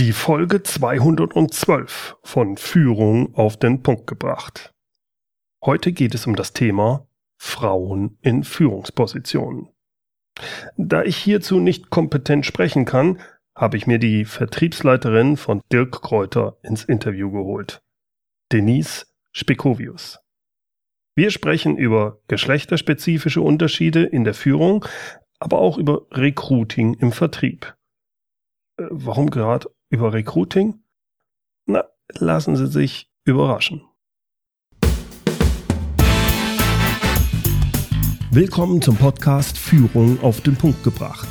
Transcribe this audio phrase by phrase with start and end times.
[0.00, 4.72] Die Folge 212 von Führung auf den Punkt gebracht.
[5.62, 9.68] Heute geht es um das Thema Frauen in Führungspositionen.
[10.78, 13.20] Da ich hierzu nicht kompetent sprechen kann,
[13.54, 17.82] habe ich mir die Vertriebsleiterin von Dirk Kräuter ins Interview geholt.
[18.52, 20.18] Denise Spekovius.
[21.14, 24.86] Wir sprechen über geschlechterspezifische Unterschiede in der Führung,
[25.38, 27.76] aber auch über Recruiting im Vertrieb.
[28.78, 30.80] Äh, warum gerade über Recruiting?
[31.66, 31.84] Na,
[32.14, 33.82] lassen Sie sich überraschen.
[38.30, 41.28] Willkommen zum Podcast Führung auf den Punkt gebracht.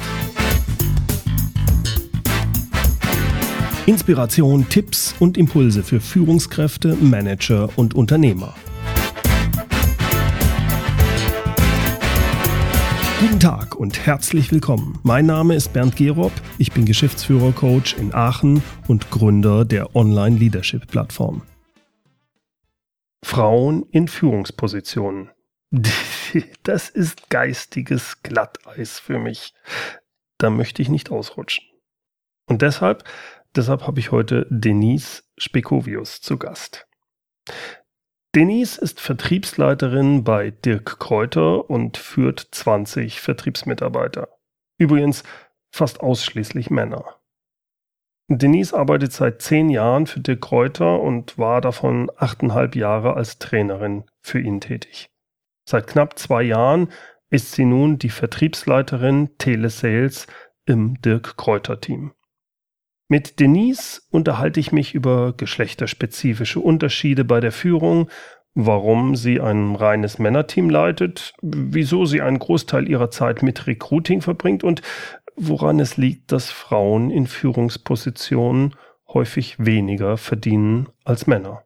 [3.85, 8.53] Inspiration, Tipps und Impulse für Führungskräfte, Manager und Unternehmer.
[13.21, 14.99] Guten Tag und herzlich willkommen.
[15.03, 21.43] Mein Name ist Bernd Gerob, ich bin Geschäftsführer-Coach in Aachen und Gründer der Online-Leadership-Plattform.
[23.23, 25.31] Frauen in Führungspositionen.
[26.61, 29.55] Das ist geistiges Glatteis für mich.
[30.37, 31.65] Da möchte ich nicht ausrutschen.
[32.45, 33.03] Und deshalb,
[33.55, 36.85] deshalb habe ich heute Denise Spekovius zu Gast.
[38.35, 44.29] Denise ist Vertriebsleiterin bei Dirk Kräuter und führt 20 Vertriebsmitarbeiter.
[44.77, 45.23] Übrigens
[45.71, 47.19] fast ausschließlich Männer.
[48.27, 54.03] Denise arbeitet seit zehn Jahren für Dirk Kräuter und war davon achteinhalb Jahre als Trainerin
[54.21, 55.09] für ihn tätig.
[55.67, 56.91] Seit knapp zwei Jahren
[57.31, 60.27] ist sie nun die Vertriebsleiterin Telesales
[60.65, 62.13] im Dirk Kräuter Team.
[63.11, 68.07] Mit Denise unterhalte ich mich über geschlechterspezifische Unterschiede bei der Führung,
[68.53, 74.63] warum sie ein reines Männerteam leitet, wieso sie einen Großteil ihrer Zeit mit Recruiting verbringt
[74.63, 74.83] und
[75.35, 78.75] woran es liegt, dass Frauen in Führungspositionen
[79.07, 81.65] häufig weniger verdienen als Männer.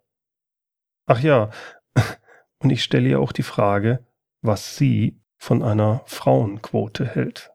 [1.08, 1.50] Ach ja,
[2.60, 4.06] und ich stelle ihr auch die Frage,
[4.42, 7.52] was sie von einer Frauenquote hält.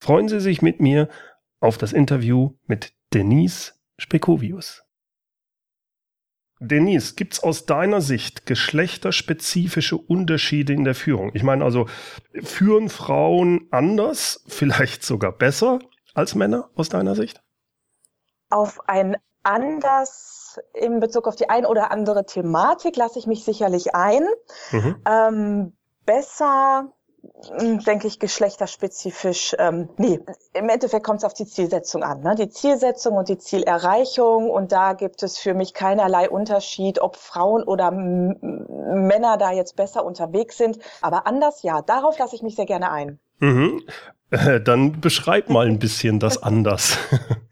[0.00, 1.08] Freuen Sie sich mit mir
[1.64, 4.84] auf das Interview mit Denise Spekovius.
[6.60, 11.30] Denise, gibt es aus deiner Sicht geschlechterspezifische Unterschiede in der Führung?
[11.34, 11.86] Ich meine also,
[12.42, 15.78] führen Frauen anders, vielleicht sogar besser
[16.14, 17.42] als Männer aus deiner Sicht?
[18.50, 23.94] Auf ein anders in Bezug auf die ein oder andere Thematik lasse ich mich sicherlich
[23.94, 24.24] ein.
[24.70, 24.96] Mhm.
[25.06, 25.76] Ähm,
[26.06, 26.93] besser
[27.86, 29.54] denke ich, geschlechterspezifisch.
[29.58, 30.20] Ähm, nee,
[30.52, 32.20] im Endeffekt kommt es auf die Zielsetzung an.
[32.20, 32.34] Ne?
[32.34, 34.50] Die Zielsetzung und die Zielerreichung.
[34.50, 40.04] Und da gibt es für mich keinerlei Unterschied, ob Frauen oder Männer da jetzt besser
[40.04, 40.78] unterwegs sind.
[41.02, 43.18] Aber anders, ja, darauf lasse ich mich sehr gerne ein.
[43.38, 43.82] Mhm.
[44.30, 46.98] Äh, dann beschreib mal ein bisschen das anders.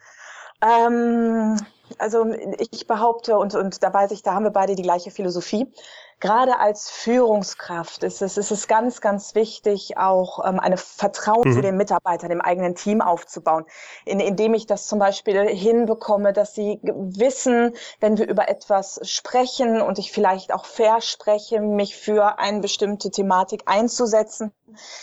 [0.62, 1.56] ähm,
[1.98, 2.26] also
[2.58, 5.72] ich behaupte, und, und da weiß ich, da haben wir beide die gleiche Philosophie
[6.22, 11.52] gerade als Führungskraft ist es, ist es ganz, ganz wichtig, auch ähm, eine Vertrauen mhm.
[11.52, 13.66] zu den Mitarbeitern im eigenen Team aufzubauen,
[14.04, 19.82] in, indem ich das zum Beispiel hinbekomme, dass sie wissen, wenn wir über etwas sprechen
[19.82, 24.52] und ich vielleicht auch verspreche, mich für eine bestimmte Thematik einzusetzen,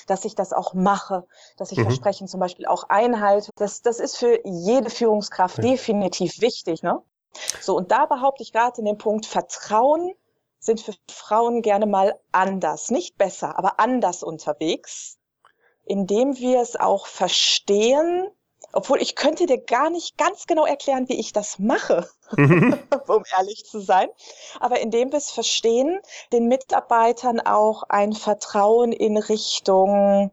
[0.07, 1.83] dass ich das auch mache, dass ich mhm.
[1.83, 3.51] Versprechen zum Beispiel auch einhalte.
[3.57, 6.81] Das, das ist für jede Führungskraft definitiv wichtig.
[6.81, 7.01] Ne?
[7.59, 10.13] So, und da behaupte ich gerade in dem Punkt Vertrauen
[10.59, 15.17] sind für Frauen gerne mal anders, nicht besser, aber anders unterwegs,
[15.85, 18.27] indem wir es auch verstehen,
[18.73, 22.77] obwohl ich könnte dir gar nicht ganz genau erklären, wie ich das mache, mhm.
[23.07, 24.09] um ehrlich zu sein.
[24.59, 25.99] Aber indem wir es verstehen,
[26.31, 30.31] den Mitarbeitern auch ein Vertrauen in Richtung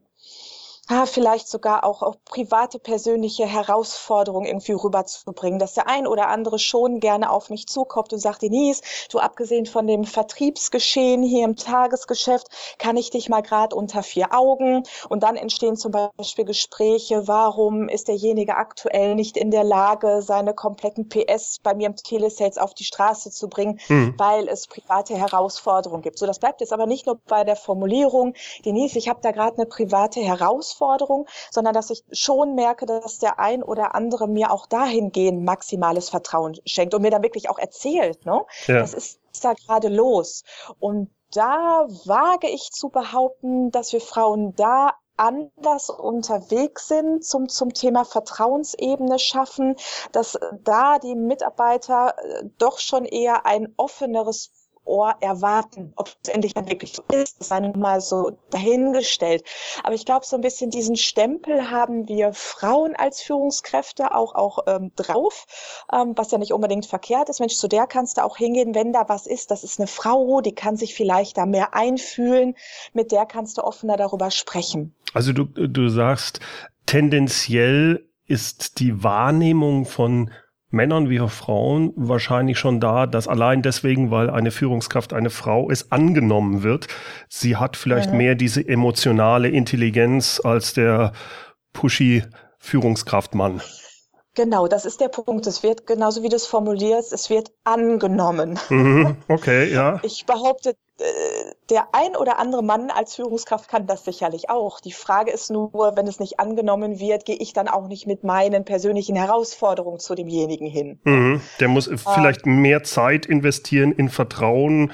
[0.88, 6.58] ah, vielleicht sogar auch, auch private, persönliche Herausforderungen irgendwie rüberzubringen, dass der ein oder andere
[6.58, 11.56] schon gerne auf mich zukommt und sagt, Denise, du abgesehen von dem Vertriebsgeschehen hier im
[11.56, 12.48] Tagesgeschäft,
[12.78, 17.88] kann ich dich mal gerade unter vier Augen und dann entstehen zum Beispiel Gespräche, warum
[17.88, 22.74] ist derjenige aktuell nicht in der Lage, seine kompletten PS bei mir im Telesales auf
[22.74, 24.14] die Straße zu bringen, mhm.
[24.18, 26.18] weil es private Herausforderungen gibt.
[26.18, 28.34] So, das bleibt jetzt aber nicht nur bei der Formulierung,
[28.64, 33.18] Denise, ich habe da gerade eine private Herausforderung, Herausforderung, sondern dass ich schon merke, dass
[33.18, 37.58] der ein oder andere mir auch dahingehend maximales Vertrauen schenkt und mir dann wirklich auch
[37.58, 38.44] erzählt, ne?
[38.66, 38.78] Ja.
[38.78, 40.44] Das ist da gerade los.
[40.78, 47.72] Und da wage ich zu behaupten, dass wir Frauen da anders unterwegs sind zum, zum
[47.72, 49.76] Thema Vertrauensebene schaffen,
[50.12, 54.50] dass da die Mitarbeiter äh, doch schon eher ein offeneres
[54.86, 55.92] Ohr erwarten.
[55.96, 59.44] Ob es endlich dann wirklich so ist, sei nun mal so dahingestellt.
[59.82, 64.60] Aber ich glaube, so ein bisschen diesen Stempel haben wir Frauen als Führungskräfte auch, auch
[64.66, 65.46] ähm, drauf,
[65.92, 67.40] ähm, was ja nicht unbedingt verkehrt ist.
[67.40, 69.50] Mensch, zu der kannst du auch hingehen, wenn da was ist.
[69.50, 72.54] Das ist eine Frau, die kann sich vielleicht da mehr einfühlen.
[72.92, 74.94] Mit der kannst du offener darüber sprechen.
[75.14, 76.40] Also du, du sagst,
[76.86, 80.30] tendenziell ist die Wahrnehmung von
[80.76, 85.70] Männern wie auch Frauen wahrscheinlich schon da, dass allein deswegen, weil eine Führungskraft eine Frau
[85.70, 86.86] ist, angenommen wird.
[87.28, 88.18] Sie hat vielleicht mhm.
[88.18, 91.12] mehr diese emotionale Intelligenz als der
[91.72, 92.22] pushy
[92.58, 93.60] Führungskraftmann.
[94.34, 95.46] Genau, das ist der Punkt.
[95.46, 98.58] Es wird, genauso wie du es formulierst, es wird angenommen.
[98.68, 99.98] Mhm, okay, ja.
[100.02, 100.76] Ich behaupte,
[101.68, 104.80] der ein oder andere Mann als Führungskraft kann das sicherlich auch.
[104.80, 108.24] Die Frage ist nur, wenn es nicht angenommen wird, gehe ich dann auch nicht mit
[108.24, 110.98] meinen persönlichen Herausforderungen zu demjenigen hin.
[111.04, 114.92] Mhm, der muss äh, vielleicht mehr Zeit investieren in Vertrauen,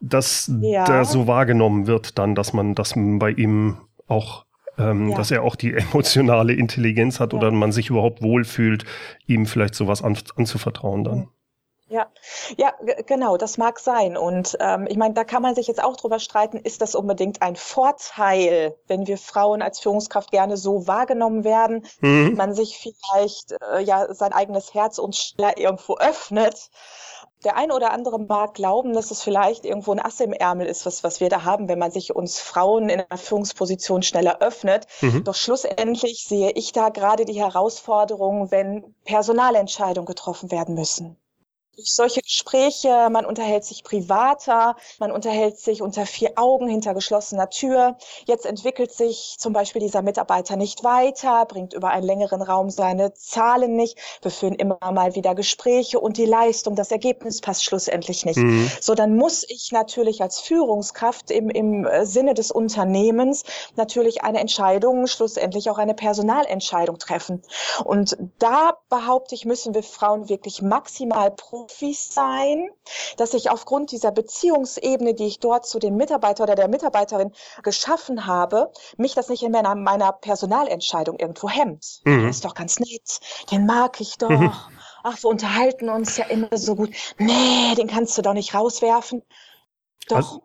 [0.00, 0.84] dass ja.
[0.84, 3.78] der so wahrgenommen wird, dann, dass man, dass man bei ihm
[4.08, 4.44] auch
[4.76, 5.16] ähm, ja.
[5.16, 7.38] dass er auch die emotionale Intelligenz hat ja.
[7.38, 8.84] oder man sich überhaupt wohlfühlt,
[9.26, 11.28] ihm vielleicht sowas an, anzuvertrauen dann.
[11.88, 12.06] Ja,
[12.56, 12.72] ja,
[13.06, 14.16] genau, das mag sein.
[14.16, 17.42] Und ähm, ich meine, da kann man sich jetzt auch drüber streiten, ist das unbedingt
[17.42, 22.34] ein Vorteil, wenn wir Frauen als Führungskraft gerne so wahrgenommen werden, mhm.
[22.36, 26.70] man sich vielleicht äh, ja sein eigenes Herz uns schneller irgendwo öffnet
[27.44, 30.86] der eine oder andere mag glauben, dass es vielleicht irgendwo ein Ass im Ärmel ist,
[30.86, 34.86] was, was wir da haben, wenn man sich uns Frauen in einer Führungsposition schneller öffnet.
[35.02, 35.24] Mhm.
[35.24, 41.18] Doch schlussendlich sehe ich da gerade die Herausforderung, wenn Personalentscheidungen getroffen werden müssen
[41.76, 47.50] durch solche Gespräche, man unterhält sich privater, man unterhält sich unter vier Augen hinter geschlossener
[47.50, 47.96] Tür.
[48.26, 53.14] Jetzt entwickelt sich zum Beispiel dieser Mitarbeiter nicht weiter, bringt über einen längeren Raum seine
[53.14, 53.98] Zahlen nicht.
[54.22, 58.38] Wir führen immer mal wieder Gespräche und die Leistung, das Ergebnis passt schlussendlich nicht.
[58.38, 58.70] Mhm.
[58.80, 63.44] So, dann muss ich natürlich als Führungskraft im, im Sinne des Unternehmens
[63.76, 67.42] natürlich eine Entscheidung, schlussendlich auch eine Personalentscheidung treffen.
[67.84, 72.68] Und da behaupte ich, müssen wir Frauen wirklich maximal pro Profis sein,
[73.16, 77.32] dass ich aufgrund dieser Beziehungsebene, die ich dort zu dem Mitarbeiter oder der Mitarbeiterin
[77.62, 82.00] geschaffen habe, mich das nicht in meiner, meiner Personalentscheidung irgendwo hemmt.
[82.04, 82.20] Mhm.
[82.20, 83.20] Der ist doch ganz nett,
[83.50, 84.30] den mag ich doch.
[84.30, 84.52] Mhm.
[85.02, 86.90] Ach, wir unterhalten uns ja immer so gut.
[87.18, 89.22] Nee, den kannst du doch nicht rauswerfen.
[90.08, 90.16] Doch.
[90.16, 90.42] Also,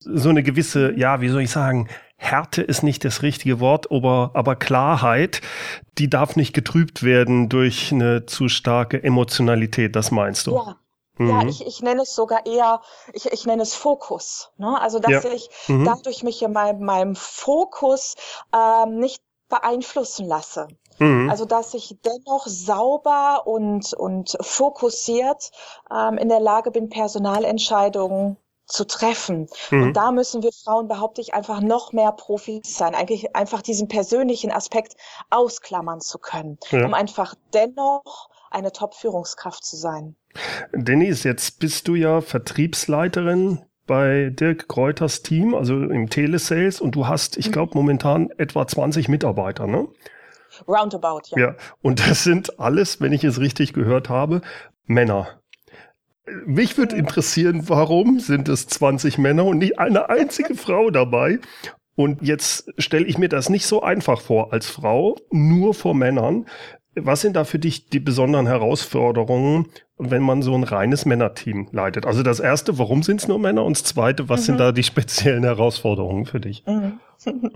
[0.00, 1.88] so eine gewisse, ja, wie soll ich sagen,
[2.22, 5.40] Härte ist nicht das richtige Wort, aber, aber Klarheit,
[5.96, 10.54] die darf nicht getrübt werden durch eine zu starke Emotionalität, das meinst du?
[10.54, 10.76] Ja.
[11.16, 11.28] Mhm.
[11.30, 12.82] Ja, ich, ich nenne es sogar eher,
[13.14, 14.52] ich, ich nenne es Fokus.
[14.58, 14.78] Ne?
[14.80, 15.30] Also, dass ja.
[15.32, 15.86] ich mhm.
[15.86, 18.16] dadurch mich in meinem, meinem Fokus
[18.54, 20.68] ähm, nicht beeinflussen lasse.
[20.98, 21.30] Mhm.
[21.30, 25.50] Also, dass ich dennoch sauber und, und fokussiert
[25.90, 28.36] ähm, in der Lage bin, Personalentscheidungen
[28.70, 29.48] zu treffen.
[29.70, 29.82] Mhm.
[29.82, 33.88] Und da müssen wir Frauen, behaupte ich, einfach noch mehr Profis sein, eigentlich einfach diesen
[33.88, 34.96] persönlichen Aspekt
[35.30, 36.84] ausklammern zu können, ja.
[36.84, 40.16] um einfach dennoch eine Top-Führungskraft zu sein.
[40.72, 47.08] Denise, jetzt bist du ja Vertriebsleiterin bei Dirk Kräuters Team, also im Telesales, und du
[47.08, 47.52] hast, ich mhm.
[47.52, 49.88] glaube, momentan etwa 20 Mitarbeiter, ne?
[50.68, 51.38] Roundabout, ja.
[51.38, 54.42] Ja, und das sind alles, wenn ich es richtig gehört habe,
[54.84, 55.39] Männer.
[56.46, 61.38] Mich würde interessieren, warum sind es 20 Männer und nicht eine einzige Frau dabei?
[61.96, 66.46] Und jetzt stelle ich mir das nicht so einfach vor als Frau, nur vor Männern.
[66.94, 69.66] Was sind da für dich die besonderen Herausforderungen,
[70.00, 72.06] wenn man so ein reines Männerteam leitet?
[72.06, 73.64] Also das erste, warum sind es nur Männer?
[73.64, 74.44] Und das zweite, was mhm.
[74.44, 76.64] sind da die speziellen Herausforderungen für dich?
[76.66, 77.00] Mhm.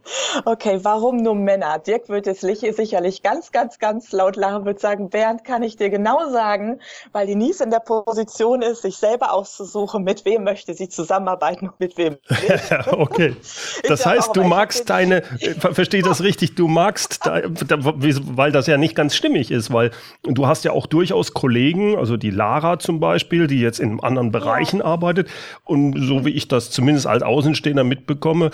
[0.44, 1.78] Okay, warum nur Männer?
[1.78, 5.90] Dirk wird jetzt sicherlich ganz, ganz, ganz laut lachen, wird sagen, Bernd, kann ich dir
[5.90, 6.80] genau sagen,
[7.12, 11.68] weil die Nies in der Position ist, sich selber auszusuchen, mit wem möchte sie zusammenarbeiten
[11.68, 12.16] und mit wem
[12.90, 13.36] okay.
[13.88, 18.76] Das heißt, auch, du magst deine, äh, verstehe das richtig, du magst, weil das ja
[18.76, 19.90] nicht ganz stimmig ist, weil
[20.22, 24.30] du hast ja auch durchaus Kollegen, also die Lara zum Beispiel, die jetzt in anderen
[24.30, 24.84] Bereichen ja.
[24.84, 25.28] arbeitet
[25.64, 28.50] und so wie ich das zumindest als Außenstehender mitbekomme,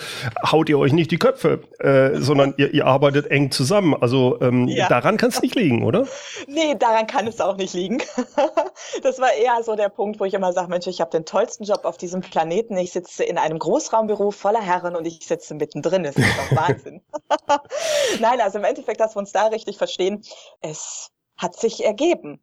[0.49, 3.95] haut ihr euch nicht die Köpfe, äh, sondern ihr, ihr arbeitet eng zusammen.
[3.99, 4.87] Also ähm, ja.
[4.87, 6.07] daran kann es nicht liegen, oder?
[6.47, 8.01] Nee, daran kann es auch nicht liegen.
[9.03, 11.63] das war eher so der Punkt, wo ich immer sage, Mensch, ich habe den tollsten
[11.63, 12.77] Job auf diesem Planeten.
[12.77, 16.03] Ich sitze in einem Großraumbüro voller Herren und ich sitze mittendrin.
[16.03, 17.01] Das ist doch Wahnsinn.
[18.19, 20.21] Nein, also im Endeffekt, dass wir uns da richtig verstehen,
[20.61, 21.11] es
[21.41, 22.39] hat sich ergeben.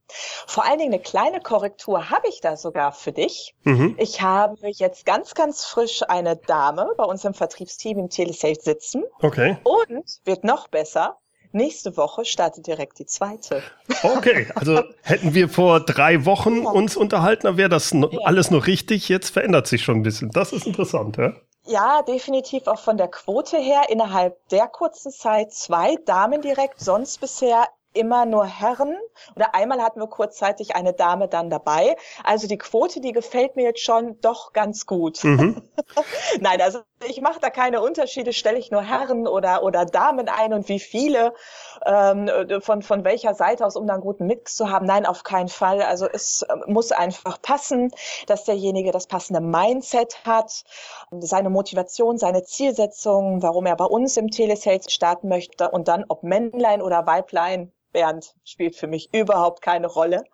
[0.46, 3.54] Vor allen Dingen eine kleine Korrektur habe ich da sogar für dich.
[3.64, 3.94] Mhm.
[3.98, 9.04] Ich habe jetzt ganz, ganz frisch eine Dame bei uns im Vertriebsteam im Telesales sitzen.
[9.20, 9.58] Okay.
[9.62, 11.18] Und wird noch besser.
[11.52, 13.62] nächste Woche startet direkt die zweite.
[14.02, 18.18] Okay, also hätten wir vor drei Wochen uns unterhalten, dann wäre das no ja.
[18.24, 19.08] alles noch richtig.
[19.08, 20.30] Jetzt verändert sich schon ein bisschen.
[20.30, 21.32] Das ist interessant, ja?
[21.66, 27.20] Ja, definitiv auch von der Quote her innerhalb der kurzen Zeit zwei Damen direkt, sonst
[27.20, 28.96] bisher immer nur Herren
[29.34, 31.96] oder einmal hatten wir kurzzeitig eine Dame dann dabei.
[32.24, 35.22] Also die Quote, die gefällt mir jetzt schon doch ganz gut.
[35.24, 35.62] Mhm.
[36.40, 40.52] Nein, also ich mache da keine Unterschiede, stelle ich nur Herren oder, oder Damen ein
[40.52, 41.32] und wie viele
[41.86, 42.30] ähm,
[42.60, 44.86] von, von welcher Seite aus, um da einen guten Mix zu haben.
[44.86, 45.82] Nein, auf keinen Fall.
[45.82, 47.92] Also es ähm, muss einfach passen,
[48.26, 50.64] dass derjenige das passende Mindset hat,
[51.20, 56.22] seine Motivation, seine Zielsetzung, warum er bei uns im Telesales starten möchte und dann ob
[56.22, 60.24] Männlein oder Weiblein, Bernd spielt für mich überhaupt keine Rolle.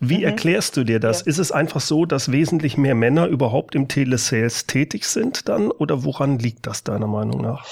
[0.00, 0.24] Wie mhm.
[0.24, 1.20] erklärst du dir das?
[1.20, 1.26] Ja.
[1.26, 6.04] Ist es einfach so, dass wesentlich mehr Männer überhaupt im Telesales tätig sind dann oder
[6.04, 7.66] woran liegt das deiner Meinung nach?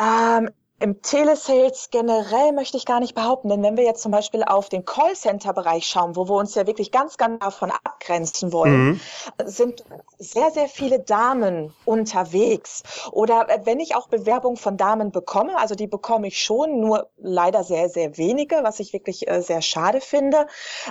[0.00, 0.50] Ähm,
[0.82, 4.68] im Telesales generell möchte ich gar nicht behaupten, denn wenn wir jetzt zum Beispiel auf
[4.68, 9.00] den Callcenter-Bereich schauen, wo wir uns ja wirklich ganz, ganz davon abgrenzen wollen, mhm.
[9.44, 9.84] sind
[10.18, 12.82] sehr, sehr viele Damen unterwegs.
[13.12, 17.62] Oder wenn ich auch Bewerbungen von Damen bekomme, also die bekomme ich schon, nur leider
[17.62, 20.48] sehr, sehr wenige, was ich wirklich äh, sehr schade finde.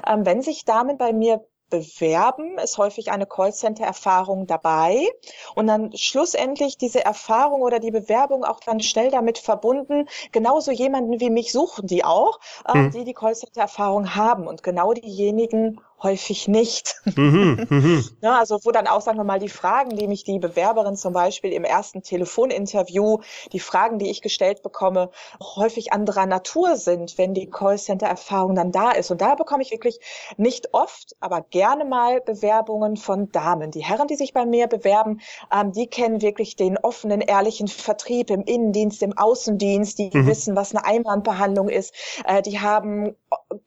[0.07, 5.07] Ähm, wenn sich Damen bei mir bewerben, ist häufig eine Callcenter-Erfahrung dabei.
[5.55, 11.19] Und dann schlussendlich diese Erfahrung oder die Bewerbung auch dann schnell damit verbunden, genauso jemanden
[11.19, 12.91] wie mich suchen die auch, äh, hm.
[12.91, 14.45] die die Callcenter-Erfahrung haben.
[14.45, 16.95] Und genau diejenigen häufig nicht.
[17.15, 18.03] Mhm, mhm.
[18.21, 21.13] ja, also wo dann auch, sagen wir mal, die Fragen, die mich die Bewerberin zum
[21.13, 23.19] Beispiel im ersten Telefoninterview,
[23.51, 25.09] die Fragen, die ich gestellt bekomme,
[25.41, 29.11] häufig anderer Natur sind, wenn die Callcenter-Erfahrung dann da ist.
[29.11, 29.99] Und da bekomme ich wirklich
[30.37, 33.71] nicht oft, aber gerne mal Bewerbungen von Damen.
[33.71, 35.21] Die Herren, die sich bei mir bewerben,
[35.53, 40.25] ähm, die kennen wirklich den offenen, ehrlichen Vertrieb im Innendienst, im Außendienst, die mhm.
[40.27, 41.93] wissen, was eine Einwandbehandlung ist.
[42.25, 43.15] Äh, die haben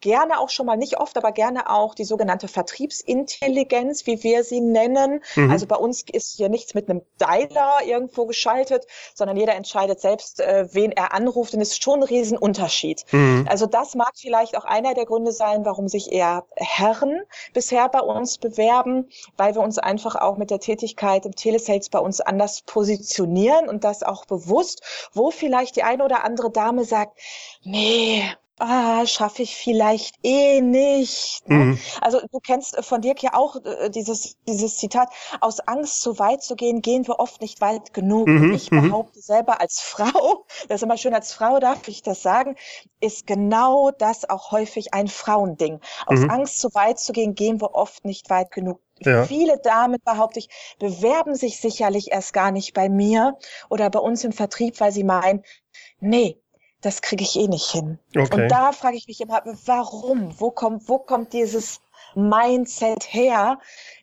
[0.00, 4.60] gerne auch schon mal, nicht oft, aber gerne auch die sogenannte Vertriebsintelligenz, wie wir sie
[4.60, 5.22] nennen.
[5.34, 5.50] Mhm.
[5.50, 10.40] Also bei uns ist hier nichts mit einem Dialer irgendwo geschaltet, sondern jeder entscheidet selbst,
[10.40, 11.54] äh, wen er anruft.
[11.54, 13.04] Und es ist schon ein Riesenunterschied.
[13.12, 13.46] Mhm.
[13.48, 18.00] Also das mag vielleicht auch einer der Gründe sein, warum sich eher Herren bisher bei
[18.00, 22.62] uns bewerben, weil wir uns einfach auch mit der Tätigkeit im Telesales bei uns anders
[22.62, 27.18] positionieren und das auch bewusst, wo vielleicht die eine oder andere Dame sagt,
[27.62, 28.24] nee,
[28.58, 31.48] ah, schaffe ich vielleicht eh nicht.
[31.48, 31.56] Ne?
[31.56, 31.78] Mhm.
[32.00, 35.08] Also du kennst von Dirk ja auch äh, dieses, dieses Zitat,
[35.40, 38.28] aus Angst zu weit zu gehen, gehen wir oft nicht weit genug.
[38.28, 38.52] Mhm.
[38.52, 38.90] Ich mhm.
[38.90, 42.56] behaupte selber als Frau, das ist immer schön, als Frau darf ich das sagen,
[43.00, 45.80] ist genau das auch häufig ein Frauending.
[46.06, 46.30] Aus mhm.
[46.30, 48.80] Angst zu weit zu gehen, gehen wir oft nicht weit genug.
[49.00, 49.24] Ja.
[49.24, 53.36] Viele Damen, behaupte ich, bewerben sich sicherlich erst gar nicht bei mir
[53.68, 55.42] oder bei uns im Vertrieb, weil sie meinen,
[55.98, 56.40] nee,
[56.84, 57.98] das kriege ich eh nicht hin.
[58.16, 58.42] Okay.
[58.42, 60.38] Und da frage ich mich immer, warum?
[60.38, 61.80] Wo kommt, wo kommt dieses
[62.14, 63.58] Mindset her?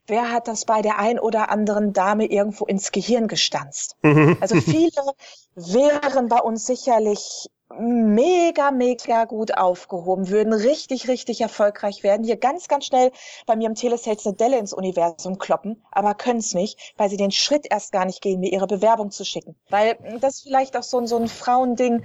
[0.07, 3.95] Wer hat das bei der ein oder anderen Dame irgendwo ins Gehirn gestanzt?
[4.01, 4.37] Mhm.
[4.41, 5.13] Also viele
[5.55, 12.67] wären bei uns sicherlich mega, mega gut aufgehoben, würden richtig, richtig erfolgreich werden, hier ganz,
[12.67, 13.11] ganz schnell
[13.45, 17.17] bei mir im Telesales eine Delle ins Universum kloppen, aber können es nicht, weil sie
[17.17, 19.55] den Schritt erst gar nicht gehen, mir ihre Bewerbung zu schicken.
[19.69, 22.03] Weil das ist vielleicht auch so, so ein Frauending,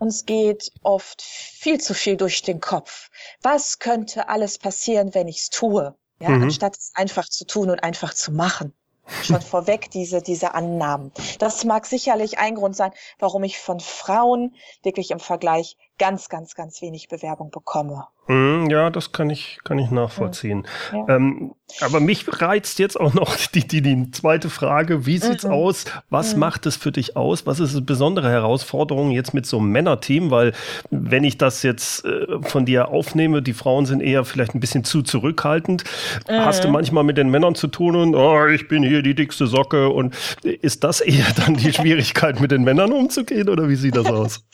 [0.00, 3.10] uns geht oft viel zu viel durch den Kopf.
[3.42, 5.94] Was könnte alles passieren, wenn ich es tue?
[6.20, 6.44] Ja, mhm.
[6.44, 8.74] anstatt es einfach zu tun und einfach zu machen.
[9.22, 11.12] Schon vorweg diese, diese Annahmen.
[11.38, 16.54] Das mag sicherlich ein Grund sein, warum ich von Frauen wirklich im Vergleich ganz, ganz,
[16.54, 18.06] ganz wenig Bewerbung bekomme.
[18.26, 20.66] Hm, ja, das kann ich, kann ich nachvollziehen.
[20.92, 21.16] Ja.
[21.16, 25.04] Ähm, aber mich reizt jetzt auch noch die, die, die zweite Frage.
[25.04, 25.50] Wie sieht's mhm.
[25.50, 25.84] aus?
[26.10, 26.40] Was mhm.
[26.40, 27.46] macht es für dich aus?
[27.46, 30.30] Was ist eine besondere Herausforderung jetzt mit so einem Männerteam?
[30.30, 30.52] Weil,
[30.90, 34.84] wenn ich das jetzt äh, von dir aufnehme, die Frauen sind eher vielleicht ein bisschen
[34.84, 35.84] zu zurückhaltend.
[36.28, 36.32] Mhm.
[36.32, 39.46] Hast du manchmal mit den Männern zu tun und, oh, ich bin hier die dickste
[39.46, 40.14] Socke und
[40.44, 44.44] ist das eher dann die Schwierigkeit, mit den Männern umzugehen oder wie sieht das aus?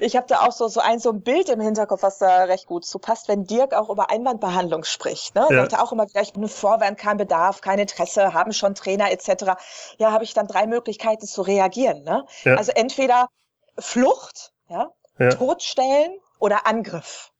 [0.00, 2.66] Ich habe da auch so, so ein, so ein Bild im Hinterkopf, was da recht
[2.66, 5.34] gut zu passt, wenn Dirk auch über Einwandbehandlung spricht.
[5.34, 5.46] Ne?
[5.50, 5.62] Ja.
[5.62, 9.10] Sagt er auch immer wieder, ich bin Vorwand, kein Bedarf, kein Interesse, haben schon Trainer
[9.10, 9.56] etc.
[9.98, 12.02] Ja, habe ich dann drei Möglichkeiten zu reagieren.
[12.02, 12.24] Ne?
[12.44, 12.56] Ja.
[12.56, 13.28] Also entweder
[13.78, 15.30] Flucht, ja, ja.
[15.30, 17.32] Todstellen oder Angriff.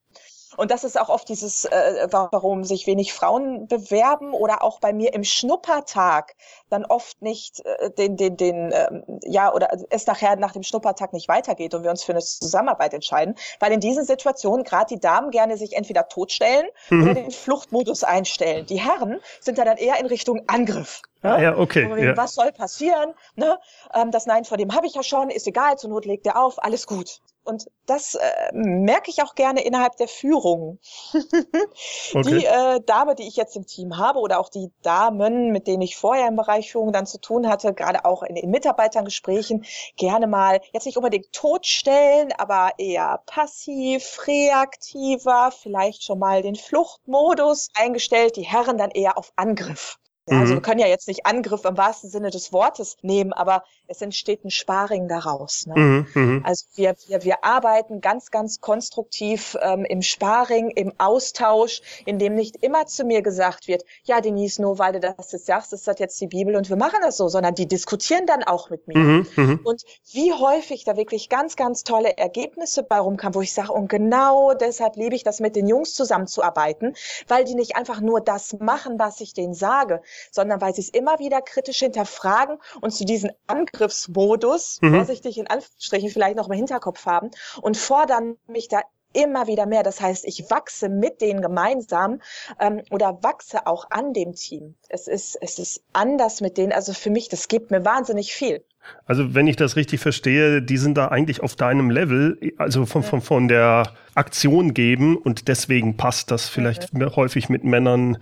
[0.56, 4.92] Und das ist auch oft dieses, äh, warum sich wenig Frauen bewerben oder auch bei
[4.92, 6.34] mir im Schnuppertag
[6.68, 11.12] dann oft nicht äh, den, den, den, ähm, ja, oder es nachher nach dem Schnuppertag
[11.12, 13.36] nicht weitergeht und wir uns für eine Zusammenarbeit entscheiden.
[13.60, 17.02] Weil in diesen Situationen gerade die Damen gerne sich entweder totstellen mhm.
[17.02, 18.66] oder den Fluchtmodus einstellen.
[18.66, 21.02] Die Herren sind da dann eher in Richtung Angriff.
[21.22, 21.34] Ne?
[21.34, 21.88] Ah, ja, okay.
[22.02, 22.16] ja.
[22.16, 23.14] Was soll passieren?
[23.36, 23.58] Ne?
[23.94, 26.42] Ähm, das Nein vor dem habe ich ja schon, ist egal, zur Not legt er
[26.42, 27.20] auf, alles gut.
[27.44, 30.78] Und das äh, merke ich auch gerne innerhalb der Führung.
[31.12, 32.22] okay.
[32.22, 35.82] Die äh, Dame, die ich jetzt im Team habe oder auch die Damen, mit denen
[35.82, 39.64] ich vorher im Bereich Führung dann zu tun hatte, gerade auch in den Mitarbeitergesprächen,
[39.96, 47.70] gerne mal jetzt nicht unbedingt totstellen, aber eher passiv, reaktiver, vielleicht schon mal den Fluchtmodus
[47.74, 49.98] eingestellt, die Herren dann eher auf Angriff.
[50.30, 50.58] Ja, also mhm.
[50.58, 54.44] wir können ja jetzt nicht Angriff im wahrsten Sinne des Wortes nehmen, aber es entsteht
[54.44, 55.66] ein Sparring daraus.
[55.66, 55.74] Ne?
[55.76, 56.42] Mhm, mhm.
[56.44, 62.34] Also wir, wir, wir arbeiten ganz, ganz konstruktiv ähm, im Sparring, im Austausch, in dem
[62.34, 65.88] nicht immer zu mir gesagt wird, ja Denise, nur weil du das jetzt sagst, ist
[65.88, 68.86] das jetzt die Bibel und wir machen das so, sondern die diskutieren dann auch mit
[68.86, 68.98] mir.
[68.98, 69.60] Mhm, mhm.
[69.64, 69.82] und
[70.12, 74.54] wie häufig da wirklich ganz, ganz tolle Ergebnisse bei rumkamen, wo ich sage, und genau
[74.54, 76.94] deshalb liebe ich das mit den Jungs zusammenzuarbeiten,
[77.26, 80.88] weil die nicht einfach nur das machen, was ich denen sage, sondern weil sie es
[80.88, 84.94] immer wieder kritisch hinterfragen und zu diesem Angriffsmodus, mhm.
[84.94, 87.30] vorsichtig in Anführungsstrichen, vielleicht noch im Hinterkopf haben
[87.62, 88.80] und fordern mich da
[89.12, 89.82] immer wieder mehr.
[89.82, 92.20] Das heißt, ich wachse mit denen gemeinsam
[92.58, 94.76] ähm, oder wachse auch an dem Team.
[94.88, 96.72] Es ist, es ist anders mit denen.
[96.72, 98.64] Also für mich, das gibt mir wahnsinnig viel.
[99.04, 103.02] Also wenn ich das richtig verstehe, die sind da eigentlich auf deinem Level, also von,
[103.02, 107.16] von, von der Aktion geben und deswegen passt das vielleicht mhm.
[107.16, 108.18] häufig mit Männern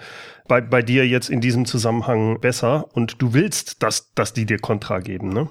[0.46, 4.58] bei, bei dir jetzt in diesem Zusammenhang besser und du willst, dass, dass die dir
[4.58, 5.48] Kontra geben, ne?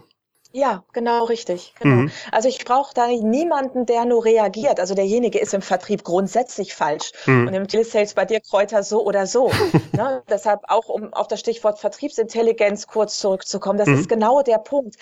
[0.57, 1.75] Ja, genau, richtig.
[1.79, 1.95] Genau.
[1.95, 2.11] Mhm.
[2.31, 4.79] Also ich brauche da niemanden, der nur reagiert.
[4.79, 7.11] Also derjenige ist im Vertrieb grundsätzlich falsch.
[7.27, 7.47] Mhm.
[7.47, 9.51] Und im Telesales bei dir Kräuter so oder so.
[9.95, 10.23] ne?
[10.27, 13.99] Deshalb auch, um auf das Stichwort Vertriebsintelligenz kurz zurückzukommen, das mhm.
[13.99, 14.95] ist genau der Punkt.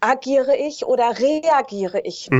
[0.00, 2.30] Agiere ich oder reagiere ich?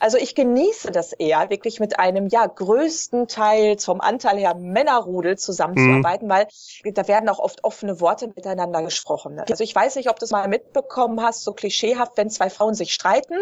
[0.00, 6.28] Also ich genieße das eher, wirklich mit einem ja größtenteils vom Anteil her Männerrudel zusammenzuarbeiten,
[6.28, 6.30] mhm.
[6.30, 6.46] weil
[6.92, 9.40] da werden auch oft offene Worte miteinander gesprochen.
[9.40, 12.74] Also ich weiß nicht, ob du es mal mitbekommen hast, so klischeehaft, wenn zwei Frauen
[12.74, 13.36] sich streiten,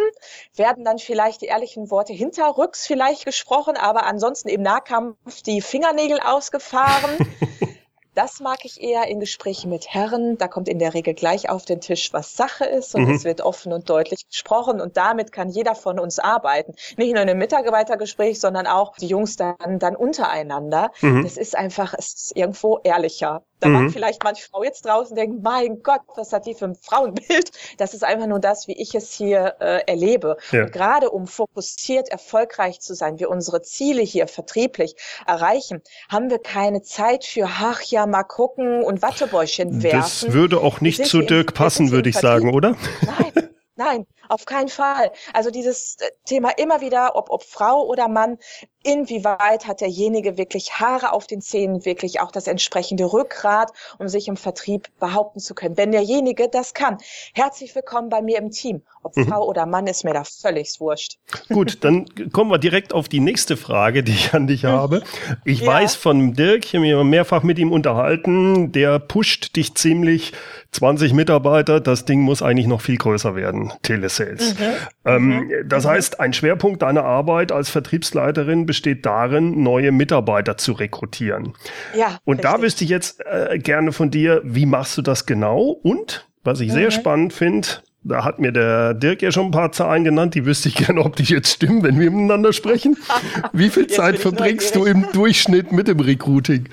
[0.55, 6.21] werden dann vielleicht die ehrlichen Worte hinterrücks vielleicht gesprochen, aber ansonsten im Nahkampf die Fingernägel
[6.21, 7.19] ausgefahren.
[8.17, 10.39] Das mag ich eher in Gesprächen mit Herren.
[10.39, 13.15] Da kommt in der Regel gleich auf den Tisch, was Sache ist und mhm.
[13.15, 16.73] es wird offen und deutlich gesprochen und damit kann jeder von uns arbeiten.
[16.97, 20.93] Nicht nur in einem Mitarbeitergespräch, sondern auch die Jungs dann, dann untereinander.
[21.03, 21.25] Mhm.
[21.25, 23.43] Das ist einfach, es ist irgendwo ehrlicher.
[23.61, 23.75] Da mhm.
[23.75, 27.51] mag vielleicht manche Frau jetzt draußen denken, mein Gott, was hat die für ein Frauenbild?
[27.79, 30.37] Das ist einfach nur das, wie ich es hier äh, erlebe.
[30.53, 30.65] Ja.
[30.65, 36.39] Und gerade um fokussiert erfolgreich zu sein, wir unsere Ziele hier vertrieblich erreichen, haben wir
[36.39, 40.01] keine Zeit für, ach ja, mal gucken und Wattebäuschen werfen.
[40.01, 42.77] Das würde auch nicht zu Dirk passen, würde ich sagen, oder?
[43.03, 45.13] Nein, nein, auf keinen Fall.
[45.33, 48.39] Also dieses äh, Thema immer wieder, ob, ob Frau oder Mann,
[48.87, 54.29] inwieweit hat derjenige wirklich Haare auf den Zähnen, wirklich auch das entsprechende Rückgrat, um sich
[54.29, 55.77] im Vertrieb behaupten zu können.
[55.77, 56.99] Wenn derjenige das kann,
[57.35, 58.83] herzlich willkommen bei mir im Team.
[59.03, 59.29] Ob mhm.
[59.29, 61.19] Frau oder Mann, ist mir da völlig wurscht.
[61.49, 64.69] Gut, dann kommen wir direkt auf die nächste Frage, die ich an dich mhm.
[64.69, 65.03] habe.
[65.45, 65.67] Ich ja.
[65.69, 70.33] weiß von Dirk, ich habe mich mehrfach mit ihm unterhalten, der pusht dich ziemlich,
[70.73, 74.59] 20 Mitarbeiter, das Ding muss eigentlich noch viel größer werden, Telesales.
[74.59, 74.65] Mhm.
[75.05, 75.69] Ähm, mhm.
[75.69, 75.89] das mhm.
[75.89, 81.55] heißt, ein Schwerpunkt deiner Arbeit als Vertriebsleiterin besteht darin, neue Mitarbeiter zu rekrutieren.
[81.97, 82.19] Ja.
[82.27, 82.51] Und richtig.
[82.51, 85.71] da wüsste ich jetzt äh, gerne von dir, wie machst du das genau?
[85.83, 86.91] Und was ich sehr mhm.
[86.91, 87.69] spannend finde,
[88.03, 91.01] da hat mir der Dirk ja schon ein paar Zahlen genannt, die wüsste ich gerne,
[91.01, 92.99] ob die jetzt stimmen, wenn wir miteinander sprechen.
[93.55, 96.69] Wie viel Zeit verbringst du im Durchschnitt mit dem Recruiting?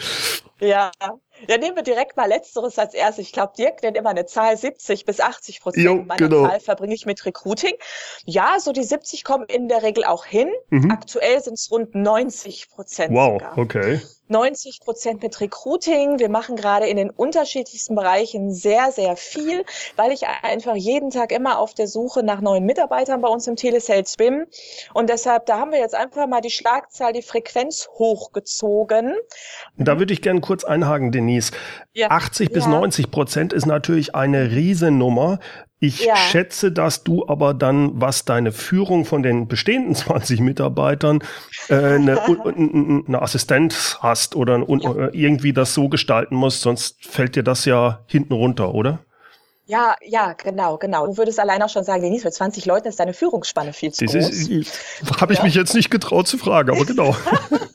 [0.60, 0.92] Ja,
[1.48, 3.26] ja, nehmen wir direkt mal Letzteres als erstes.
[3.26, 6.48] Ich glaube, Dirk nennt immer eine Zahl 70 bis 80 Prozent jo, meiner genau.
[6.48, 7.74] Zahl verbringe ich mit Recruiting.
[8.26, 10.50] Ja, so die 70 kommen in der Regel auch hin.
[10.70, 10.92] Mhm.
[10.92, 13.14] Aktuell sind es rund 90 Prozent.
[13.14, 13.58] Wow, sogar.
[13.58, 14.02] okay.
[14.34, 16.20] 90 Prozent mit Recruiting.
[16.20, 19.64] Wir machen gerade in den unterschiedlichsten Bereichen sehr, sehr viel,
[19.96, 23.56] weil ich einfach jeden Tag immer auf der Suche nach neuen Mitarbeitern bei uns im
[23.56, 24.46] Telesales bin.
[24.94, 29.14] Und deshalb, da haben wir jetzt einfach mal die Schlagzahl, die Frequenz hochgezogen.
[29.78, 31.52] Da würde ich gerne kurz einhaken, Denise.
[31.94, 32.10] Ja.
[32.10, 32.72] 80 bis ja.
[32.72, 35.40] 90 Prozent ist natürlich eine Riesennummer.
[35.84, 36.16] Ich ja.
[36.16, 41.22] schätze, dass du aber dann, was deine Führung von den bestehenden 20 Mitarbeitern,
[41.68, 45.08] äh, eine, eine Assistenz hast oder ja.
[45.08, 49.00] Äh, irgendwie das so gestalten musst, sonst fällt dir das ja hinten runter, oder?
[49.66, 51.06] Ja, ja, genau, genau.
[51.06, 54.06] Du würdest allein auch schon sagen, Denise, mit 20 Leuten ist deine Führungsspanne viel zu
[54.06, 55.20] das groß.
[55.20, 55.46] Habe ich ja.
[55.46, 57.14] mich jetzt nicht getraut zu fragen, aber genau.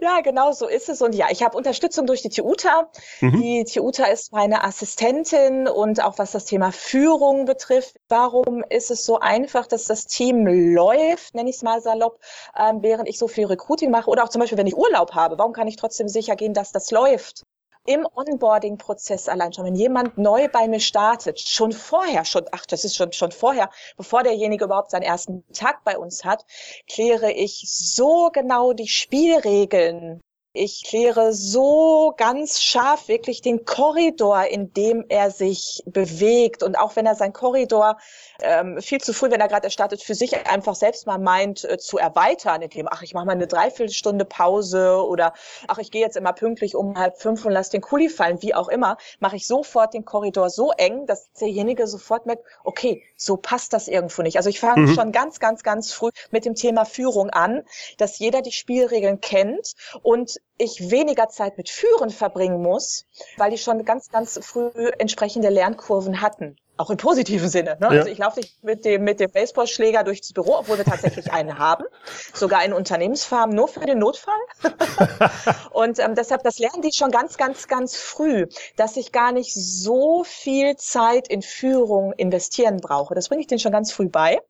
[0.00, 1.02] ja, genau so ist es.
[1.02, 2.90] Und ja, ich habe Unterstützung durch die Tiuta.
[3.20, 3.40] Mhm.
[3.40, 7.96] Die Tiuta ist meine Assistentin und auch was das Thema Führung betrifft.
[8.08, 12.20] Warum ist es so einfach, dass das Team läuft, nenne ich es mal salopp,
[12.58, 15.38] ähm, während ich so viel Recruiting mache oder auch zum Beispiel, wenn ich Urlaub habe?
[15.38, 17.44] Warum kann ich trotzdem sicher gehen, dass das läuft?
[17.90, 22.84] Im Onboarding-Prozess allein schon, wenn jemand neu bei mir startet, schon vorher, schon, ach, das
[22.84, 26.46] ist schon, schon vorher, bevor derjenige überhaupt seinen ersten Tag bei uns hat,
[26.88, 30.20] kläre ich so genau die Spielregeln
[30.52, 36.64] ich kläre so ganz scharf wirklich den Korridor, in dem er sich bewegt.
[36.64, 37.98] Und auch wenn er sein Korridor
[38.42, 41.78] ähm, viel zu früh, wenn er gerade startet, für sich einfach selbst mal meint äh,
[41.78, 45.34] zu erweitern, indem, ach, ich mache mal eine Dreiviertelstunde Pause oder
[45.68, 48.54] ach, ich gehe jetzt immer pünktlich um halb fünf und lass den Kuli fallen, wie
[48.54, 53.36] auch immer, mache ich sofort den Korridor so eng, dass derjenige sofort merkt, okay, so
[53.36, 54.36] passt das irgendwo nicht.
[54.36, 54.94] Also ich fange mhm.
[54.94, 57.62] schon ganz, ganz, ganz früh mit dem Thema Führung an,
[57.98, 63.58] dass jeder die Spielregeln kennt und ich weniger Zeit mit Führen verbringen muss, weil die
[63.58, 66.56] schon ganz, ganz früh entsprechende Lernkurven hatten.
[66.76, 67.76] Auch im positiven Sinne.
[67.78, 67.88] Ne?
[67.88, 67.88] Ja.
[67.88, 71.58] Also ich laufe nicht mit dem, mit dem Baseballschläger durchs Büro, obwohl wir tatsächlich einen
[71.58, 71.84] haben.
[72.32, 74.34] Sogar eine Unternehmensfarm nur für den Notfall.
[75.72, 79.52] und ähm, deshalb, das lernen die schon ganz, ganz, ganz früh, dass ich gar nicht
[79.54, 83.14] so viel Zeit in Führung investieren brauche.
[83.14, 84.40] Das bringe ich denen schon ganz früh bei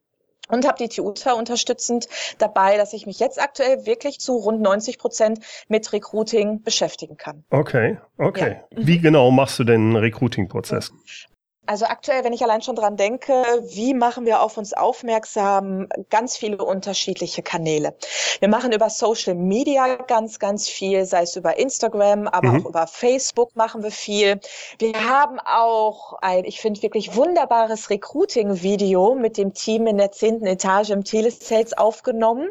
[0.51, 2.09] und habe die TUTA unterstützend
[2.39, 7.45] dabei, dass ich mich jetzt aktuell wirklich zu rund 90 Prozent mit Recruiting beschäftigen kann.
[7.51, 8.61] Okay, okay.
[8.71, 8.87] Ja.
[8.87, 10.93] Wie genau machst du den Recruiting-Prozess?
[11.67, 13.33] Also aktuell, wenn ich allein schon dran denke,
[13.69, 15.89] wie machen wir auf uns aufmerksam?
[16.09, 17.95] Ganz viele unterschiedliche Kanäle.
[18.41, 22.63] Wir machen über Social Media ganz, ganz viel, sei es über Instagram, aber mhm.
[22.63, 24.41] auch über Facebook machen wir viel.
[24.79, 30.47] Wir haben auch ein, ich finde wirklich wunderbares Recruiting-Video mit dem Team in der zehnten
[30.47, 32.51] Etage im Telesales aufgenommen.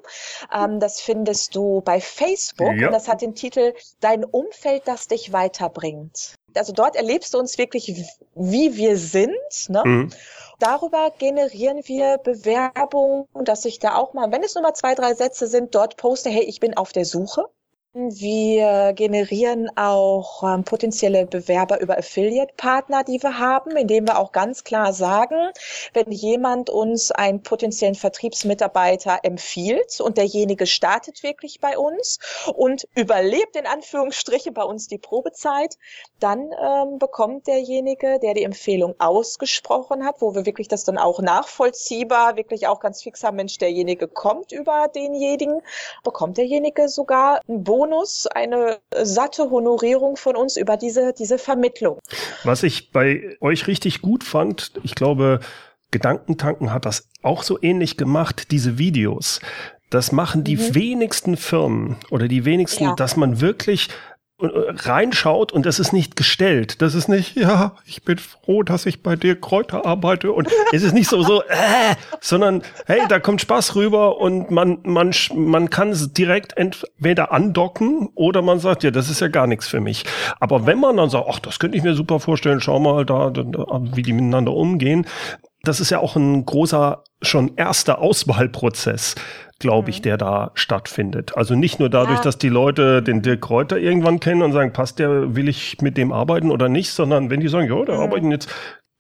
[0.56, 2.88] Ähm, das findest du bei Facebook ja.
[2.88, 7.58] und das hat den Titel Dein Umfeld, das dich weiterbringt also dort erlebst du uns
[7.58, 9.70] wirklich, wie wir sind.
[9.70, 9.84] Ne?
[9.86, 10.10] Mhm.
[10.60, 15.14] Darüber generieren wir Bewerbungen, dass ich da auch mal, wenn es nur mal zwei, drei
[15.14, 17.46] Sätze sind, dort poste, hey, ich bin auf der Suche.
[17.94, 24.64] Wir generieren auch ähm, potenzielle Bewerber über Affiliate-Partner, die wir haben, indem wir auch ganz
[24.64, 25.50] klar sagen,
[25.94, 32.20] wenn jemand uns einen potenziellen Vertriebsmitarbeiter empfiehlt und derjenige startet wirklich bei uns
[32.54, 35.76] und überlebt in Anführungsstrichen bei uns die Probezeit,
[36.20, 41.22] dann ähm, bekommt derjenige, der die Empfehlung ausgesprochen hat, wo wir wirklich das dann auch
[41.22, 45.64] nachvollziehbar, wirklich auch ganz fix haben, Mensch, derjenige kommt über denjenigen,
[46.04, 52.00] bekommt derjenige sogar einen Bonus Bonus, eine satte Honorierung von uns über diese, diese Vermittlung.
[52.44, 55.40] Was ich bei euch richtig gut fand, ich glaube,
[55.92, 59.40] Gedankentanken hat das auch so ähnlich gemacht, diese Videos.
[59.90, 60.76] Das machen die mhm.
[60.76, 62.96] wenigsten Firmen oder die wenigsten, ja.
[62.96, 63.90] dass man wirklich
[64.42, 66.82] reinschaut und das ist nicht gestellt.
[66.82, 70.84] Das ist nicht, ja, ich bin froh, dass ich bei dir Kräuter arbeite und es
[70.84, 75.70] ist nicht so, so, äh, sondern hey, da kommt Spaß rüber und man, man, man
[75.70, 79.82] kann es direkt entweder andocken oder man sagt, ja, das ist ja gar nichts für
[79.82, 80.06] mich.
[80.40, 83.30] Aber wenn man dann sagt, ach, das könnte ich mir super vorstellen, schau mal da,
[83.32, 83.44] da
[83.94, 85.06] wie die miteinander umgehen,
[85.64, 89.16] das ist ja auch ein großer, schon erster Auswahlprozess
[89.60, 90.04] glaube ich, mhm.
[90.04, 91.36] der da stattfindet.
[91.36, 92.24] Also nicht nur dadurch, ja.
[92.24, 95.98] dass die Leute den Dirk Kräuter irgendwann kennen und sagen, passt der, will ich mit
[95.98, 98.02] dem arbeiten oder nicht, sondern wenn die sagen, ja, da mhm.
[98.02, 98.50] arbeiten jetzt,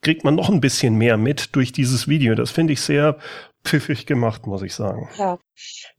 [0.02, 2.36] kriegt man noch ein bisschen mehr mit durch dieses Video.
[2.36, 3.17] Das finde ich sehr
[3.63, 5.10] pfiffig gemacht, muss ich sagen.
[5.17, 5.38] Ja.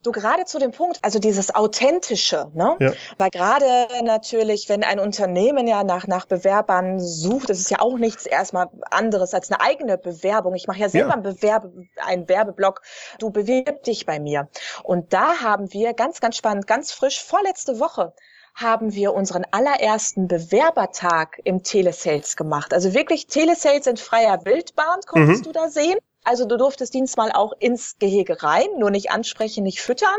[0.03, 2.77] Du gerade zu dem Punkt, also dieses Authentische, ne?
[2.81, 2.92] Ja.
[3.18, 3.64] Weil gerade
[4.03, 8.68] natürlich, wenn ein Unternehmen ja nach, nach Bewerbern sucht, das ist ja auch nichts erstmal
[8.90, 10.55] anderes als eine eigene Bewerbung.
[10.55, 11.14] Ich mache ja selber ja.
[11.14, 12.83] einen, Bewerbe, einen Werbeblock.
[13.18, 14.49] Du bewirb dich bei mir.
[14.83, 18.14] Und da haben wir ganz, ganz spannend, ganz frisch, vorletzte Woche
[18.55, 22.75] haben wir unseren allerersten Bewerbertag im Telesales gemacht.
[22.75, 25.44] Also wirklich Telesales in freier Wildbahn konntest mhm.
[25.44, 25.99] du da sehen.
[26.22, 30.18] Also du durftest diesmal auch ins Gehege rein, nur nicht ansprechen, nicht füttern,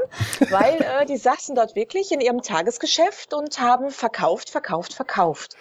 [0.49, 5.55] weil äh, die saßen dort wirklich in ihrem Tagesgeschäft und haben verkauft, verkauft, verkauft.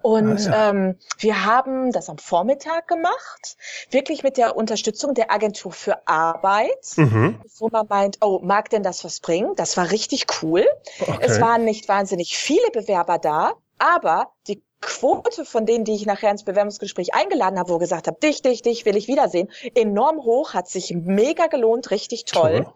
[0.00, 0.70] Und ah, ja.
[0.70, 3.56] ähm, wir haben das am Vormittag gemacht,
[3.90, 7.40] wirklich mit der Unterstützung der Agentur für Arbeit, mhm.
[7.58, 9.54] wo man meint, oh, mag denn das was bringen?
[9.56, 10.64] Das war richtig cool.
[11.00, 11.18] Okay.
[11.20, 16.30] Es waren nicht wahnsinnig viele Bewerber da, aber die Quote von denen, die ich nachher
[16.30, 20.52] ins Bewerbungsgespräch eingeladen habe, wo gesagt habe, dich, dich, dich will ich wiedersehen, enorm hoch,
[20.52, 22.64] hat sich mega gelohnt, richtig toll.
[22.64, 22.72] toll.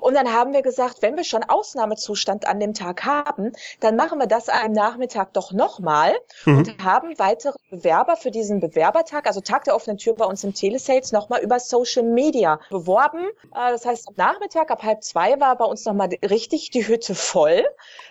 [0.00, 4.18] Und dann haben wir gesagt, wenn wir schon Ausnahmezustand an dem Tag haben, dann machen
[4.18, 6.14] wir das am Nachmittag doch nochmal
[6.46, 6.58] mhm.
[6.58, 10.54] und haben weitere Bewerber für diesen Bewerbertag, also Tag der offenen Tür bei uns im
[10.54, 13.26] Telesales, nochmal über Social Media beworben.
[13.54, 17.14] Äh, das heißt, am Nachmittag ab halb zwei war bei uns nochmal richtig die Hütte
[17.14, 17.62] voll,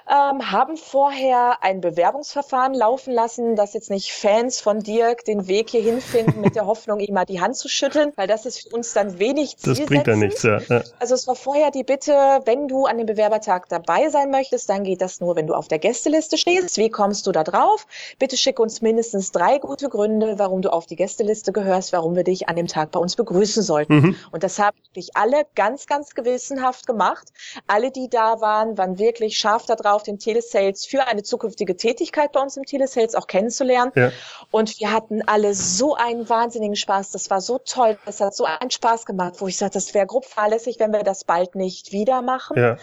[0.08, 5.48] ähm, haben vorher ein Bewerbungsverfahren laufen lassen aufpassen, dass jetzt nicht Fans von Dirk den
[5.48, 8.62] Weg hier hinfinden mit der Hoffnung, ihm mal die Hand zu schütteln, weil das ist
[8.62, 10.60] für uns dann wenig Das bringt ja nichts, ja.
[10.70, 10.84] ja.
[11.00, 12.12] Also es war vorher die Bitte,
[12.46, 15.68] wenn du an dem Bewerbertag dabei sein möchtest, dann geht das nur, wenn du auf
[15.68, 16.78] der Gästeliste stehst.
[16.78, 17.88] Wie kommst du da drauf?
[18.20, 22.24] Bitte schick uns mindestens drei gute Gründe, warum du auf die Gästeliste gehörst, warum wir
[22.24, 23.94] dich an dem Tag bei uns begrüßen sollten.
[23.94, 24.16] Mhm.
[24.32, 27.30] Und das haben wirklich alle ganz, ganz gewissenhaft gemacht.
[27.68, 32.42] Alle, die da waren, waren wirklich scharf darauf, den Telesales für eine zukünftige Tätigkeit bei
[32.42, 33.92] uns im Telesales auch kennenzulernen.
[33.96, 34.12] Ja.
[34.52, 37.12] Und wir hatten alle so einen wahnsinnigen Spaß.
[37.12, 37.98] Das war so toll.
[38.06, 41.04] Das hat so einen Spaß gemacht, wo ich sagte, das wäre grob fahrlässig, wenn wir
[41.04, 42.58] das bald nicht wieder machen.
[42.58, 42.78] Ja.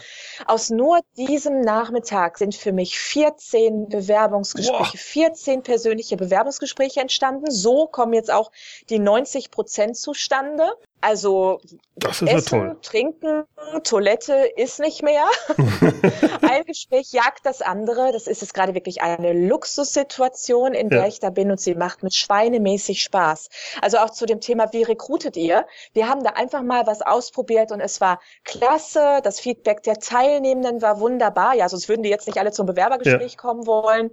[0.45, 4.99] Aus nur diesem Nachmittag sind für mich 14 Bewerbungsgespräche, wow.
[4.99, 7.51] 14 persönliche Bewerbungsgespräche entstanden.
[7.51, 8.51] So kommen jetzt auch
[8.89, 10.71] die 90 Prozent zustande.
[11.01, 11.59] Also
[11.95, 13.43] das ist Essen, ja Trinken,
[13.83, 15.23] Toilette ist nicht mehr.
[16.41, 18.11] Ein Gespräch jagt das andere.
[18.11, 22.03] Das ist jetzt gerade wirklich eine Luxussituation, in der ich da bin und sie macht
[22.03, 23.49] mit schweinemäßig Spaß.
[23.81, 25.65] Also auch zu dem Thema, wie rekrutet ihr?
[25.93, 29.19] Wir haben da einfach mal was ausprobiert und es war klasse.
[29.23, 31.55] Das Feedback der Teilnehmenden war wunderbar.
[31.55, 33.37] Ja, sonst würden die jetzt nicht alle zum Bewerbergespräch ja.
[33.37, 34.11] kommen wollen.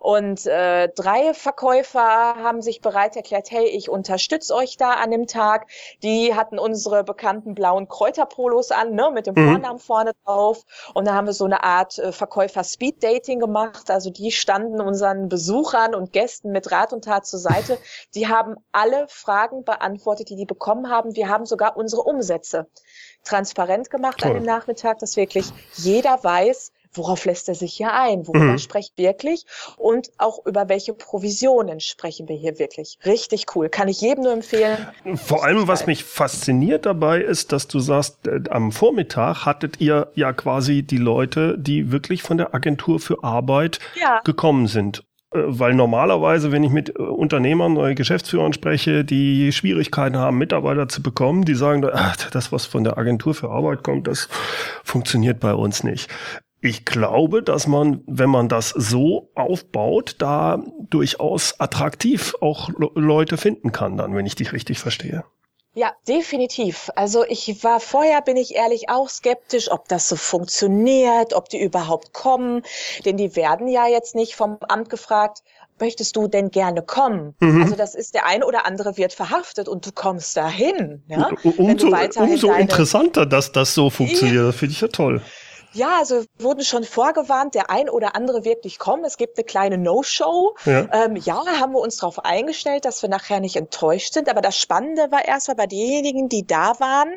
[0.00, 5.26] Und äh, drei Verkäufer haben sich bereit erklärt, hey, ich unterstütze euch da an dem
[5.26, 5.66] Tag.
[6.02, 9.50] Die hatten unsere bekannten blauen Kräuterpolos an, ne, mit dem mhm.
[9.50, 10.64] Vornamen vorne drauf.
[10.94, 13.90] Und da haben wir so eine Art äh, Verkäufer-Speed-Dating gemacht.
[13.90, 17.78] Also die standen unseren Besuchern und Gästen mit Rat und Tat zur Seite.
[18.14, 21.14] Die haben alle Fragen beantwortet, die die bekommen haben.
[21.14, 22.66] Wir haben sogar unsere Umsätze
[23.24, 24.30] transparent gemacht Toll.
[24.30, 28.58] an dem Nachmittag, dass wirklich jeder weiß, worauf lässt er sich hier ein, worüber mhm.
[28.58, 29.44] spricht wirklich
[29.76, 32.98] und auch über welche Provisionen sprechen wir hier wirklich.
[33.04, 34.88] Richtig cool, kann ich jedem nur empfehlen.
[35.14, 40.10] Vor allem, was mich fasziniert dabei ist, dass du sagst, äh, am Vormittag hattet ihr
[40.14, 44.20] ja quasi die Leute, die wirklich von der Agentur für Arbeit ja.
[44.24, 50.16] gekommen sind äh, weil normalerweise, wenn ich mit äh, Unternehmern oder Geschäftsführern spreche, die Schwierigkeiten
[50.16, 54.06] haben, Mitarbeiter zu bekommen, die sagen, ach, das, was von der Agentur für Arbeit kommt,
[54.06, 54.28] das
[54.84, 56.08] funktioniert bei uns nicht
[56.60, 63.72] ich glaube, dass man, wenn man das so aufbaut, da durchaus attraktiv auch Leute finden
[63.72, 65.24] kann, dann, wenn ich dich richtig verstehe.
[65.74, 66.90] Ja, definitiv.
[66.96, 71.62] Also ich war vorher, bin ich ehrlich, auch skeptisch, ob das so funktioniert, ob die
[71.62, 72.62] überhaupt kommen.
[73.04, 75.44] Denn die werden ja jetzt nicht vom Amt gefragt,
[75.78, 77.36] möchtest du denn gerne kommen?
[77.38, 77.62] Mhm.
[77.62, 81.04] Also das ist der eine oder andere wird verhaftet und du kommst dahin.
[81.06, 81.30] Ja?
[81.44, 84.48] Umso, umso interessanter, dass das so funktioniert.
[84.48, 85.22] Das finde ich ja toll.
[85.72, 89.04] Ja, also wurden schon vorgewarnt, der ein oder andere wird nicht kommen.
[89.04, 90.56] Es gibt eine kleine No-Show.
[90.64, 90.88] Ja.
[90.92, 94.28] Ähm, ja, haben wir uns darauf eingestellt, dass wir nachher nicht enttäuscht sind.
[94.28, 97.14] Aber das Spannende war erstmal bei denjenigen, die da waren.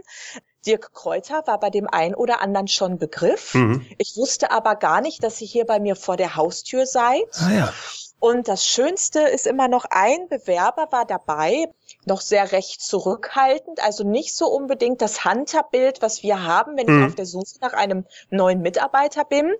[0.66, 3.56] Dirk Kräuter war bei dem einen oder anderen schon Begriff.
[3.56, 3.86] Mhm.
[3.98, 7.24] Ich wusste aber gar nicht, dass ihr hier bei mir vor der Haustür seid.
[7.40, 7.74] Ah, ja.
[8.22, 11.66] Und das Schönste ist immer noch, ein Bewerber war dabei,
[12.06, 17.00] noch sehr recht zurückhaltend, also nicht so unbedingt das Hunter-Bild, was wir haben, wenn mhm.
[17.00, 19.52] ich auf der Suche nach einem neuen Mitarbeiter bin.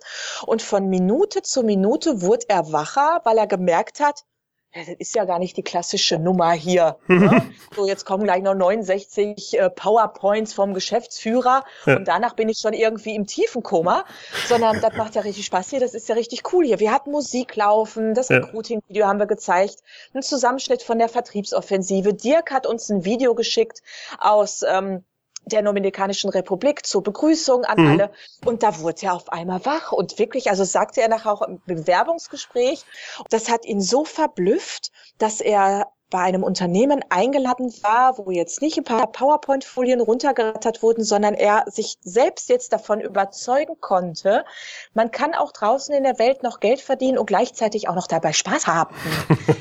[0.46, 4.26] Und von Minute zu Minute wurde er wacher, weil er gemerkt hat,
[4.74, 6.98] ja, das ist ja gar nicht die klassische Nummer hier.
[7.22, 7.54] Ne?
[7.76, 11.98] so, jetzt kommen gleich noch 69 äh, PowerPoints vom Geschäftsführer ja.
[11.98, 14.06] und danach bin ich schon irgendwie im tiefen Koma,
[14.48, 16.80] sondern das macht ja richtig Spaß hier, das ist ja richtig cool hier.
[16.80, 18.38] Wir hatten Musik laufen, das ja.
[18.38, 19.84] Recruiting-Video haben wir gezeigt,
[20.16, 22.14] ein Zusammenschnitt von der Vertriebsoffensive.
[22.16, 23.84] Dirk hat uns ein Video geschickt
[24.20, 25.04] aus ähm,
[25.46, 27.88] der Dominikanischen Republik zur Begrüßung an mhm.
[27.88, 28.12] alle.
[28.46, 31.62] Und da wurde er auf einmal wach und wirklich, also sagte er nachher auch im
[31.66, 32.84] Bewerbungsgespräch,
[33.30, 38.78] das hat ihn so verblüfft, dass er bei einem Unternehmen eingeladen war, wo jetzt nicht
[38.78, 44.44] ein paar PowerPoint-Folien runtergerattert wurden, sondern er sich selbst jetzt davon überzeugen konnte,
[44.94, 48.34] man kann auch draußen in der Welt noch Geld verdienen und gleichzeitig auch noch dabei
[48.34, 48.94] Spaß haben.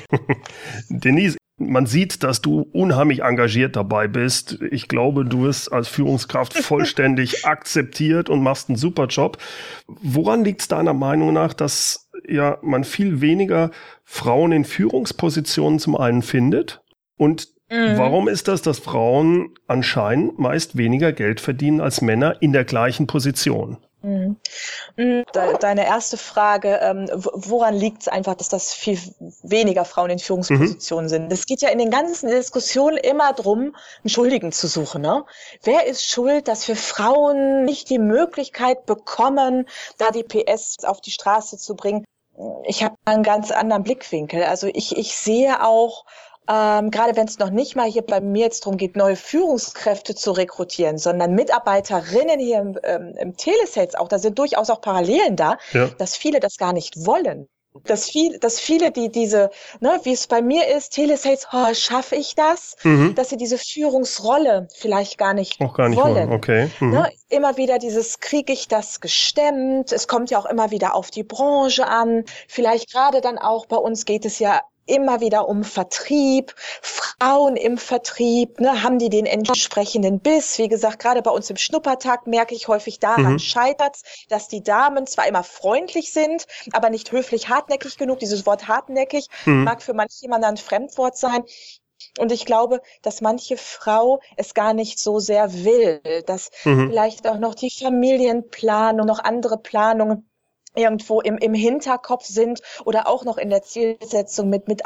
[0.89, 1.37] Denise,
[1.69, 4.59] man sieht, dass du unheimlich engagiert dabei bist.
[4.71, 9.37] Ich glaube, du wirst als Führungskraft vollständig akzeptiert und machst einen super Job.
[9.87, 13.71] Woran liegt es deiner Meinung nach, dass ja man viel weniger
[14.03, 16.81] Frauen in Führungspositionen zum einen findet?
[17.17, 17.97] Und mhm.
[17.97, 23.07] warum ist das, dass Frauen anscheinend meist weniger Geld verdienen als Männer in der gleichen
[23.07, 23.77] Position?
[24.01, 24.37] Mhm.
[24.97, 25.23] mhm.
[25.31, 28.99] Deine erste Frage, ähm, woran liegt es einfach, dass das viel
[29.43, 31.09] weniger Frauen in Führungspositionen mhm.
[31.09, 31.33] sind?
[31.33, 35.01] Es geht ja in den ganzen Diskussionen immer drum, einen Schuldigen zu suchen.
[35.01, 35.23] Ne?
[35.63, 41.11] Wer ist schuld, dass wir Frauen nicht die Möglichkeit bekommen, da die PS auf die
[41.11, 42.03] Straße zu bringen?
[42.65, 44.43] Ich habe einen ganz anderen Blickwinkel.
[44.43, 46.05] Also ich, ich sehe auch
[46.51, 50.15] ähm, gerade wenn es noch nicht mal hier bei mir jetzt darum geht, neue Führungskräfte
[50.15, 55.37] zu rekrutieren, sondern Mitarbeiterinnen hier im, ähm, im Telesales auch, da sind durchaus auch Parallelen
[55.37, 55.87] da, ja.
[55.97, 57.47] dass viele das gar nicht wollen.
[57.85, 62.17] dass, viel, dass viele, die diese, ne, wie es bei mir ist, Telesales, oh, schaffe
[62.17, 62.75] ich das?
[62.83, 63.15] Mhm.
[63.15, 66.15] Dass sie diese Führungsrolle vielleicht gar nicht, auch gar nicht wollen.
[66.15, 66.33] wollen.
[66.33, 66.69] Okay.
[66.81, 66.89] Mhm.
[66.91, 69.93] Ne, immer wieder dieses, kriege ich das gestemmt?
[69.93, 72.25] Es kommt ja auch immer wieder auf die Branche an.
[72.49, 77.77] Vielleicht gerade dann auch bei uns geht es ja immer wieder um Vertrieb, Frauen im
[77.77, 80.57] Vertrieb, ne, haben die den entsprechenden Biss.
[80.57, 83.39] Wie gesagt, gerade bei uns im Schnuppertag merke ich häufig daran mhm.
[83.39, 83.97] scheitert
[84.29, 88.19] dass die Damen zwar immer freundlich sind, aber nicht höflich hartnäckig genug.
[88.19, 89.63] Dieses Wort hartnäckig mhm.
[89.63, 91.43] mag für manche jemand ein Fremdwort sein.
[92.17, 96.89] Und ich glaube, dass manche Frau es gar nicht so sehr will, dass mhm.
[96.89, 100.30] vielleicht auch noch die Familienplanung, noch andere Planungen
[100.75, 104.85] irgendwo im, im Hinterkopf sind oder auch noch in der Zielsetzung mit, mit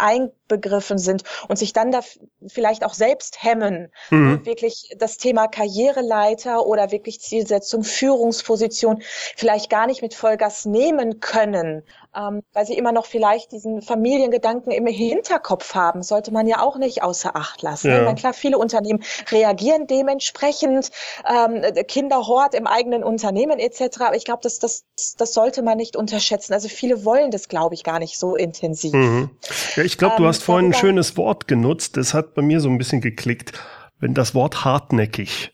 [0.49, 2.01] einbegriffen sind und sich dann da
[2.47, 4.45] vielleicht auch selbst hemmen, mhm.
[4.45, 9.01] wirklich das Thema Karriereleiter oder wirklich Zielsetzung, Führungsposition
[9.36, 11.84] vielleicht gar nicht mit Vollgas nehmen können,
[12.15, 16.77] ähm, weil sie immer noch vielleicht diesen Familiengedanken im Hinterkopf haben, sollte man ja auch
[16.77, 17.89] nicht außer Acht lassen.
[17.89, 18.01] Ja.
[18.03, 20.91] Meine, klar, viele Unternehmen reagieren dementsprechend,
[21.29, 24.01] ähm, Kinderhort im eigenen Unternehmen etc.
[24.01, 24.86] Aber ich glaube, das, das,
[25.17, 26.53] das sollte man nicht unterschätzen.
[26.53, 28.93] Also viele wollen das, glaube ich, gar nicht so intensiv.
[28.93, 29.29] Mhm.
[29.75, 31.97] Ja, ich glaube, du ähm, hast vorhin ein schönes Wort genutzt.
[31.97, 33.53] Das hat bei mir so ein bisschen geklickt.
[33.99, 35.53] Wenn das Wort hartnäckig.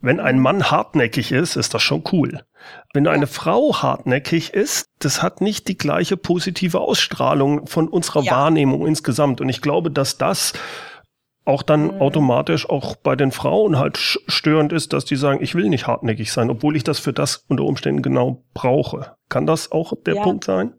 [0.00, 2.40] Wenn ein Mann hartnäckig ist, ist das schon cool.
[2.92, 8.32] Wenn eine Frau hartnäckig ist, das hat nicht die gleiche positive Ausstrahlung von unserer ja.
[8.32, 9.40] Wahrnehmung insgesamt.
[9.40, 10.54] Und ich glaube, dass das
[11.44, 12.00] auch dann mhm.
[12.00, 16.32] automatisch auch bei den Frauen halt störend ist, dass die sagen, ich will nicht hartnäckig
[16.32, 19.16] sein, obwohl ich das für das unter Umständen genau brauche.
[19.28, 20.22] Kann das auch der ja.
[20.22, 20.74] Punkt sein?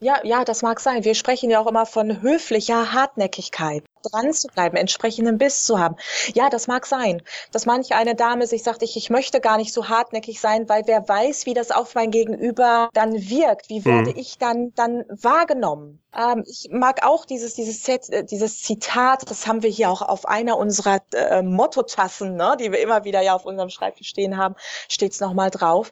[0.00, 1.04] Ja, ja, das mag sein.
[1.04, 5.96] Wir sprechen ja auch immer von höflicher Hartnäckigkeit, dran zu bleiben, entsprechenden Biss zu haben.
[6.34, 9.72] Ja, das mag sein, dass manche eine Dame sich sagt, ich, ich möchte gar nicht
[9.72, 14.10] so hartnäckig sein, weil wer weiß, wie das auf mein Gegenüber dann wirkt, wie werde
[14.10, 14.18] mhm.
[14.18, 16.00] ich dann dann wahrgenommen.
[16.16, 20.02] Ähm, ich mag auch dieses dieses Set, äh, dieses Zitat, das haben wir hier auch
[20.02, 24.36] auf einer unserer äh, Mottotassen, ne, die wir immer wieder ja auf unserem Schreibtisch stehen
[24.36, 24.54] haben,
[24.88, 25.90] steht's noch mal drauf.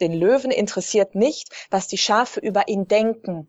[0.00, 3.48] Den Löwen interessiert nicht, was die Schafe über ihn denken.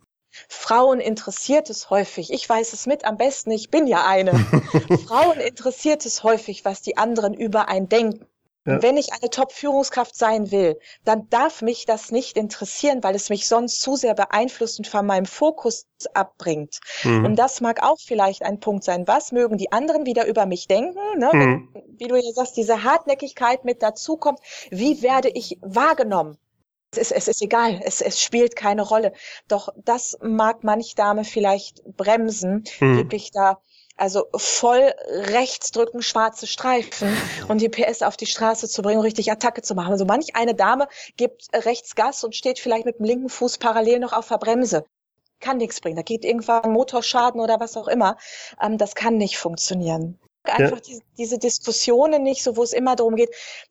[0.49, 4.33] Frauen interessiert es häufig, ich weiß es mit am besten, ich bin ja eine.
[5.07, 8.25] Frauen interessiert es häufig, was die anderen über einen denken.
[8.65, 8.81] Ja.
[8.81, 13.47] Wenn ich eine Top-Führungskraft sein will, dann darf mich das nicht interessieren, weil es mich
[13.47, 16.79] sonst zu sehr beeinflusst und von meinem Fokus abbringt.
[17.03, 17.25] Mhm.
[17.25, 19.05] Und das mag auch vielleicht ein Punkt sein.
[19.05, 20.99] Was mögen die anderen wieder über mich denken?
[21.17, 21.29] Ne?
[21.33, 21.69] Mhm.
[21.73, 24.39] Wenn, wie du ja sagst, diese Hartnäckigkeit mit dazukommt.
[24.69, 26.37] Wie werde ich wahrgenommen?
[26.91, 29.13] Es ist, es ist egal, es, es spielt keine Rolle.
[29.47, 32.97] Doch das mag manch Dame vielleicht bremsen, mhm.
[32.97, 33.59] wirklich da
[33.95, 37.15] also voll rechts drücken, schwarze Streifen
[37.47, 39.91] und die PS auf die Straße zu bringen, richtig Attacke zu machen.
[39.91, 43.99] Also manch eine Dame gibt rechts Gas und steht vielleicht mit dem linken Fuß parallel
[43.99, 44.85] noch auf der Bremse.
[45.39, 45.97] Kann nichts bringen.
[45.97, 48.17] Da geht irgendwann Motorschaden oder was auch immer.
[48.61, 50.19] Ähm, das kann nicht funktionieren.
[50.43, 50.83] Einfach ja.
[50.85, 53.29] diese, diese Diskussionen nicht, so wo es immer darum geht,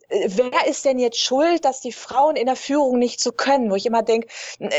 [0.09, 3.71] äh, wer ist denn jetzt schuld, dass die Frauen in der Führung nicht so können?
[3.71, 4.29] Wo ich immer denke,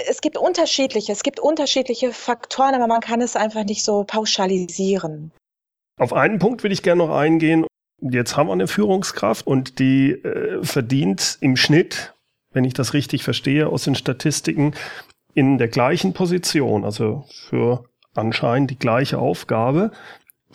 [0.10, 5.32] es gibt unterschiedliche, es gibt unterschiedliche Faktoren, aber man kann es einfach nicht so pauschalisieren.
[6.00, 7.68] Auf einen Punkt will ich gerne noch eingehen.
[8.02, 12.14] Jetzt haben wir eine Führungskraft und die äh, verdient im Schnitt,
[12.52, 14.74] wenn ich das richtig verstehe, aus den Statistiken
[15.36, 19.92] in der gleichen Position, also für anscheinend die gleiche Aufgabe,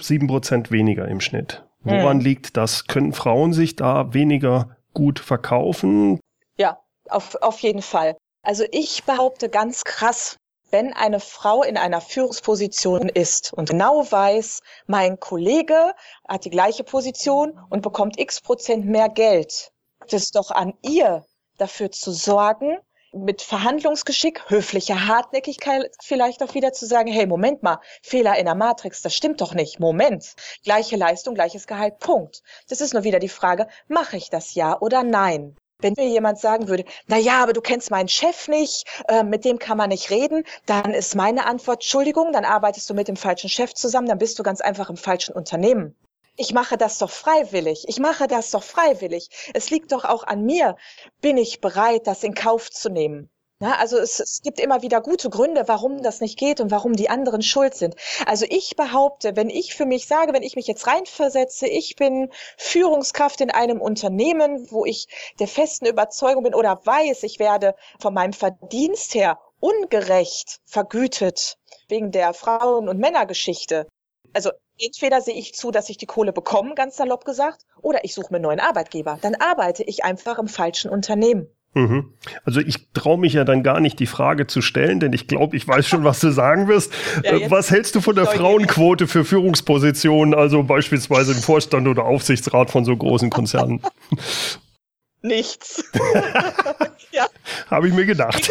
[0.02, 1.64] sieben Prozent weniger im Schnitt.
[1.82, 2.24] Woran hm.
[2.24, 2.86] liegt das?
[2.86, 6.20] Können Frauen sich da weniger gut verkaufen?
[6.56, 8.16] Ja, auf, auf jeden Fall.
[8.42, 10.36] Also ich behaupte ganz krass,
[10.70, 15.94] wenn eine Frau in einer Führungsposition ist und genau weiß, mein Kollege
[16.28, 19.70] hat die gleiche Position und bekommt x Prozent mehr Geld,
[20.04, 21.24] ist es doch an ihr,
[21.56, 22.78] dafür zu sorgen,
[23.12, 28.54] mit Verhandlungsgeschick, höflicher Hartnäckigkeit vielleicht auch wieder zu sagen, hey, Moment mal, Fehler in der
[28.54, 29.80] Matrix, das stimmt doch nicht.
[29.80, 30.34] Moment.
[30.64, 32.42] Gleiche Leistung, gleiches Gehalt, Punkt.
[32.68, 35.56] Das ist nur wieder die Frage, mache ich das ja oder nein?
[35.80, 39.44] Wenn mir jemand sagen würde, na ja, aber du kennst meinen Chef nicht, äh, mit
[39.44, 43.16] dem kann man nicht reden, dann ist meine Antwort, Entschuldigung, dann arbeitest du mit dem
[43.16, 45.94] falschen Chef zusammen, dann bist du ganz einfach im falschen Unternehmen
[46.38, 47.84] ich mache das doch freiwillig.
[47.88, 49.28] Ich mache das doch freiwillig.
[49.54, 50.76] Es liegt doch auch an mir.
[51.20, 53.28] Bin ich bereit, das in Kauf zu nehmen?
[53.60, 56.94] Na, also es, es gibt immer wieder gute Gründe, warum das nicht geht und warum
[56.94, 57.96] die anderen schuld sind.
[58.24, 62.30] Also ich behaupte, wenn ich für mich sage, wenn ich mich jetzt reinversetze, ich bin
[62.56, 65.08] Führungskraft in einem Unternehmen, wo ich
[65.40, 72.12] der festen Überzeugung bin oder weiß, ich werde von meinem Verdienst her ungerecht vergütet wegen
[72.12, 73.88] der Frauen- und Männergeschichte.
[74.32, 78.14] Also entweder sehe ich zu, dass ich die Kohle bekomme, ganz salopp gesagt, oder ich
[78.14, 79.18] suche mir einen neuen Arbeitgeber.
[79.20, 81.48] Dann arbeite ich einfach im falschen Unternehmen.
[81.74, 82.14] Mhm.
[82.44, 85.56] Also ich traue mich ja dann gar nicht, die Frage zu stellen, denn ich glaube,
[85.56, 86.92] ich weiß schon, was du sagen wirst.
[87.22, 92.70] Ja, was hältst du von der Frauenquote für Führungspositionen, also beispielsweise im Vorstand oder Aufsichtsrat
[92.70, 93.82] von so großen Konzernen?
[95.22, 95.84] Nichts.
[97.12, 97.26] ja.
[97.68, 98.50] Habe ich mir gedacht.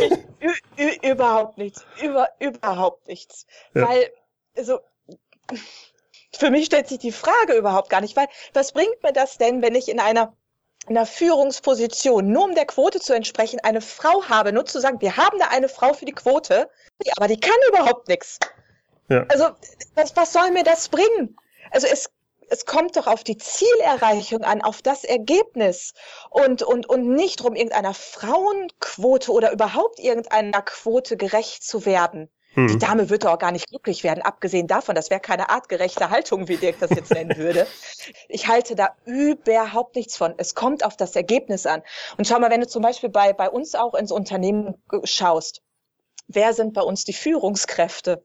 [1.01, 1.85] überhaupt nichts.
[2.03, 3.45] Über, überhaupt nichts.
[3.73, 3.87] Ja.
[3.87, 4.09] Weil,
[4.55, 4.79] also,
[6.35, 9.61] für mich stellt sich die Frage überhaupt gar nicht, weil was bringt mir das denn,
[9.61, 10.35] wenn ich in einer
[10.87, 15.17] einer Führungsposition, nur um der Quote zu entsprechen, eine Frau habe, nur zu sagen, wir
[15.17, 16.69] haben da eine Frau für die Quote,
[17.17, 18.39] aber die kann überhaupt nichts.
[19.09, 19.25] Ja.
[19.29, 19.49] Also,
[19.95, 21.37] was, was soll mir das bringen?
[21.71, 22.09] Also es,
[22.49, 25.93] es kommt doch auf die Zielerreichung an, auf das Ergebnis
[26.29, 32.29] und, und, und nicht darum, irgendeiner Frauenquote oder überhaupt irgendeiner Quote gerecht zu werden.
[32.57, 32.79] Die hm.
[32.79, 36.47] Dame wird doch auch gar nicht glücklich werden, abgesehen davon, das wäre keine artgerechte Haltung,
[36.47, 37.67] wie Dirk das jetzt nennen würde.
[38.29, 40.33] Ich halte da überhaupt nichts von.
[40.37, 41.83] Es kommt auf das Ergebnis an.
[42.17, 45.61] Und schau mal, wenn du zum Beispiel bei, bei uns auch ins Unternehmen schaust,
[46.27, 48.23] wer sind bei uns die Führungskräfte?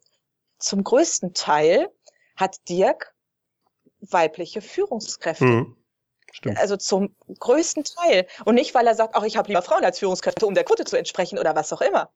[0.58, 1.90] Zum größten Teil
[2.34, 3.14] hat Dirk
[4.00, 5.44] weibliche Führungskräfte.
[5.44, 5.76] Mhm.
[6.32, 6.56] Stimmt.
[6.56, 8.26] Also zum größten Teil.
[8.46, 10.86] Und nicht, weil er sagt, ach, ich habe lieber Frauen als Führungskräfte, um der Quote
[10.86, 12.10] zu entsprechen oder was auch immer.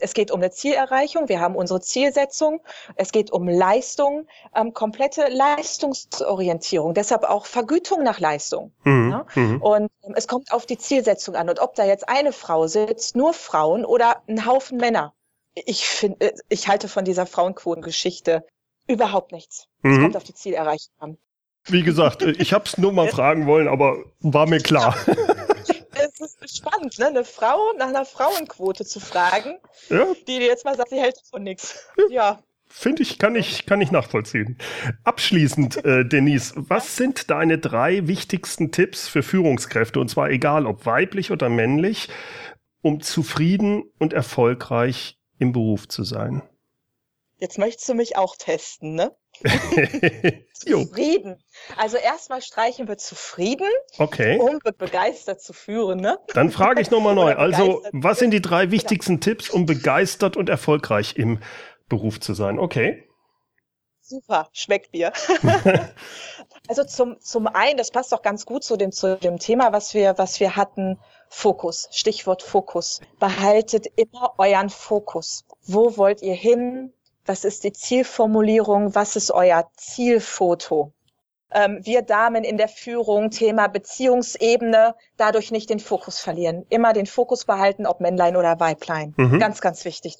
[0.00, 1.28] Es geht um eine Zielerreichung.
[1.28, 2.60] Wir haben unsere Zielsetzung.
[2.96, 6.94] Es geht um Leistung, ähm, komplette Leistungsorientierung.
[6.94, 8.72] Deshalb auch Vergütung nach Leistung.
[8.84, 9.10] Mhm.
[9.10, 9.26] Ja?
[9.34, 9.62] Mhm.
[9.62, 11.48] Und ähm, es kommt auf die Zielsetzung an.
[11.48, 15.14] Und ob da jetzt eine Frau sitzt, nur Frauen oder ein Haufen Männer.
[15.54, 18.44] Ich finde, äh, ich halte von dieser Frauenquotengeschichte
[18.86, 19.66] überhaupt nichts.
[19.82, 20.02] Es mhm.
[20.02, 21.18] kommt auf die Zielerreichung an.
[21.66, 24.96] Wie gesagt, äh, ich habe es nur mal fragen wollen, aber war mir klar.
[26.20, 27.06] Es ist spannend, ne?
[27.06, 29.58] eine Frau nach einer Frauenquote zu fragen,
[29.88, 30.06] ja.
[30.26, 31.86] die dir jetzt mal sagt, sie hält von nichts.
[32.10, 32.42] Ja.
[32.72, 34.56] Finde ich, kann ich, kann ich nachvollziehen.
[35.02, 40.86] Abschließend, äh, Denise, was sind deine drei wichtigsten Tipps für Führungskräfte, und zwar egal ob
[40.86, 42.08] weiblich oder männlich,
[42.80, 46.42] um zufrieden und erfolgreich im Beruf zu sein?
[47.38, 49.16] Jetzt möchtest du mich auch testen, ne?
[50.52, 51.42] zufrieden.
[51.76, 53.68] Also erstmal streichen wir zufrieden,
[53.98, 54.38] okay.
[54.38, 56.00] um begeistert zu führen.
[56.00, 56.18] Ne?
[56.34, 57.34] Dann frage ich nochmal neu.
[57.34, 59.20] Also was sind die drei wichtigsten ja.
[59.20, 61.40] Tipps, um begeistert und erfolgreich im
[61.88, 62.58] Beruf zu sein?
[62.58, 63.06] Okay.
[64.02, 65.12] Super, schmeckt dir.
[66.68, 69.94] also zum, zum einen, das passt doch ganz gut zu dem, zu dem Thema, was
[69.94, 73.00] wir, was wir hatten, Fokus, Stichwort Fokus.
[73.20, 75.44] Behaltet immer euren Fokus.
[75.62, 76.92] Wo wollt ihr hin?
[77.26, 78.94] Was ist die Zielformulierung?
[78.94, 80.92] Was ist euer Zielfoto?
[81.52, 86.64] Ähm, wir Damen in der Führung, Thema Beziehungsebene, dadurch nicht den Fokus verlieren.
[86.68, 89.14] Immer den Fokus behalten, ob Männlein oder Weiblein.
[89.16, 89.38] Mhm.
[89.40, 90.16] Ganz, ganz wichtig.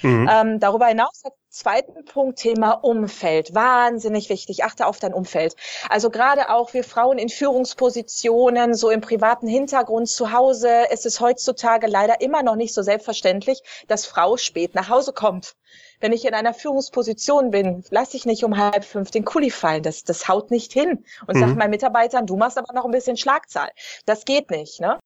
[0.00, 0.28] Mhm.
[0.30, 3.54] Ähm, darüber hinaus hat zweiten Punkt Thema Umfeld.
[3.54, 4.64] Wahnsinnig wichtig.
[4.64, 5.54] Achte auf dein Umfeld.
[5.88, 11.20] Also gerade auch wir Frauen in Führungspositionen, so im privaten Hintergrund zu Hause, ist es
[11.20, 15.54] heutzutage leider immer noch nicht so selbstverständlich, dass Frau spät nach Hause kommt.
[16.02, 19.84] Wenn ich in einer Führungsposition bin, lasse ich nicht um halb fünf den Kuli fallen.
[19.84, 21.04] Das, das haut nicht hin.
[21.28, 21.40] Und mhm.
[21.40, 23.70] sage meinen Mitarbeitern, du machst aber noch ein bisschen Schlagzahl.
[24.04, 24.98] Das geht nicht, ne?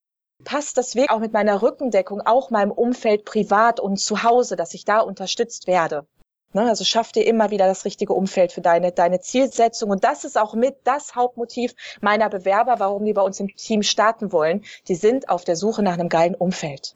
[0.45, 4.73] Passt das wirklich auch mit meiner Rückendeckung, auch meinem Umfeld privat und zu Hause, dass
[4.73, 6.07] ich da unterstützt werde?
[6.55, 6.63] Ne?
[6.63, 9.91] Also schaff dir immer wieder das richtige Umfeld für deine, deine Zielsetzung.
[9.91, 13.83] Und das ist auch mit das Hauptmotiv meiner Bewerber, warum die bei uns im Team
[13.83, 14.65] starten wollen.
[14.89, 16.95] Die sind auf der Suche nach einem geilen Umfeld.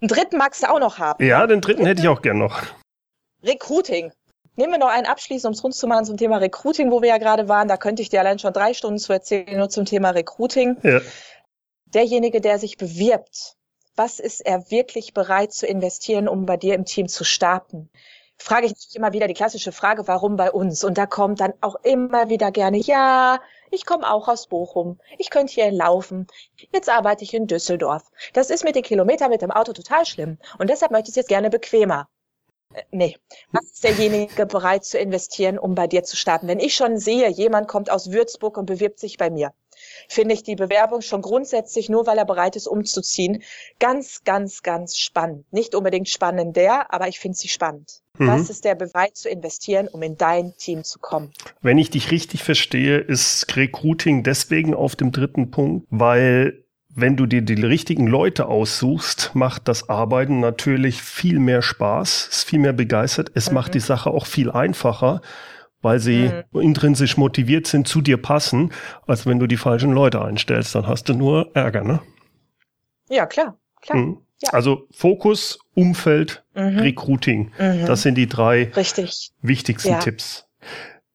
[0.00, 1.24] Einen dritten magst du auch noch haben.
[1.24, 2.62] Ja, den dritten hätte ich auch gern noch.
[3.42, 4.12] Recruiting.
[4.56, 7.08] Nehmen wir noch einen abschließend, um es rund zu machen zum Thema Recruiting, wo wir
[7.08, 7.68] ja gerade waren.
[7.68, 10.76] Da könnte ich dir allein schon drei Stunden zu erzählen, nur zum Thema Recruiting.
[10.82, 11.00] Ja.
[11.86, 13.56] Derjenige, der sich bewirbt,
[13.96, 17.90] was ist er wirklich bereit zu investieren, um bei dir im Team zu starten?
[18.38, 20.84] Frage ich mich immer wieder die klassische Frage, warum bei uns?
[20.84, 23.40] Und da kommt dann auch immer wieder gerne, ja,
[23.70, 24.98] ich komme auch aus Bochum.
[25.18, 26.26] Ich könnte hier laufen.
[26.72, 28.02] Jetzt arbeite ich in Düsseldorf.
[28.32, 30.38] Das ist mit den Kilometern mit dem Auto total schlimm.
[30.58, 32.08] Und deshalb möchte ich es jetzt gerne bequemer.
[32.74, 33.16] Äh, nee.
[33.52, 36.48] Was ist derjenige bereit zu investieren, um bei dir zu starten?
[36.48, 39.52] Wenn ich schon sehe, jemand kommt aus Würzburg und bewirbt sich bei mir,
[40.08, 43.42] finde ich die Bewerbung schon grundsätzlich, nur weil er bereit ist, umzuziehen,
[43.78, 45.44] ganz, ganz, ganz spannend.
[45.52, 48.02] Nicht unbedingt spannender, aber ich finde sie spannend.
[48.18, 48.26] Mhm.
[48.28, 51.32] Was ist der bereit zu investieren, um in dein Team zu kommen?
[51.62, 56.61] Wenn ich dich richtig verstehe, ist Recruiting deswegen auf dem dritten Punkt, weil
[56.94, 62.44] wenn du dir die richtigen Leute aussuchst, macht das Arbeiten natürlich viel mehr Spaß, ist
[62.48, 63.30] viel mehr begeistert.
[63.34, 63.54] Es mhm.
[63.54, 65.22] macht die Sache auch viel einfacher,
[65.80, 66.60] weil sie mhm.
[66.60, 68.72] intrinsisch motiviert sind, zu dir passen,
[69.06, 70.74] als wenn du die falschen Leute einstellst.
[70.74, 72.00] Dann hast du nur Ärger, ne?
[73.08, 73.98] Ja, klar, klar.
[73.98, 74.18] Mhm.
[74.42, 74.50] Ja.
[74.50, 76.78] Also Fokus, Umfeld, mhm.
[76.78, 77.52] Recruiting.
[77.58, 77.86] Mhm.
[77.86, 79.32] Das sind die drei Richtig.
[79.40, 79.98] wichtigsten ja.
[79.98, 80.46] Tipps.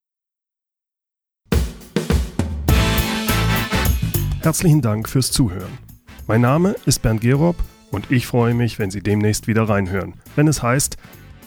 [4.42, 5.78] Herzlichen Dank fürs Zuhören.
[6.26, 7.56] Mein Name ist Bernd Gerob
[7.92, 10.96] und ich freue mich, wenn Sie demnächst wieder reinhören, wenn es heißt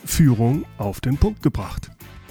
[0.06, 1.92] Führung auf den Punkt gebracht.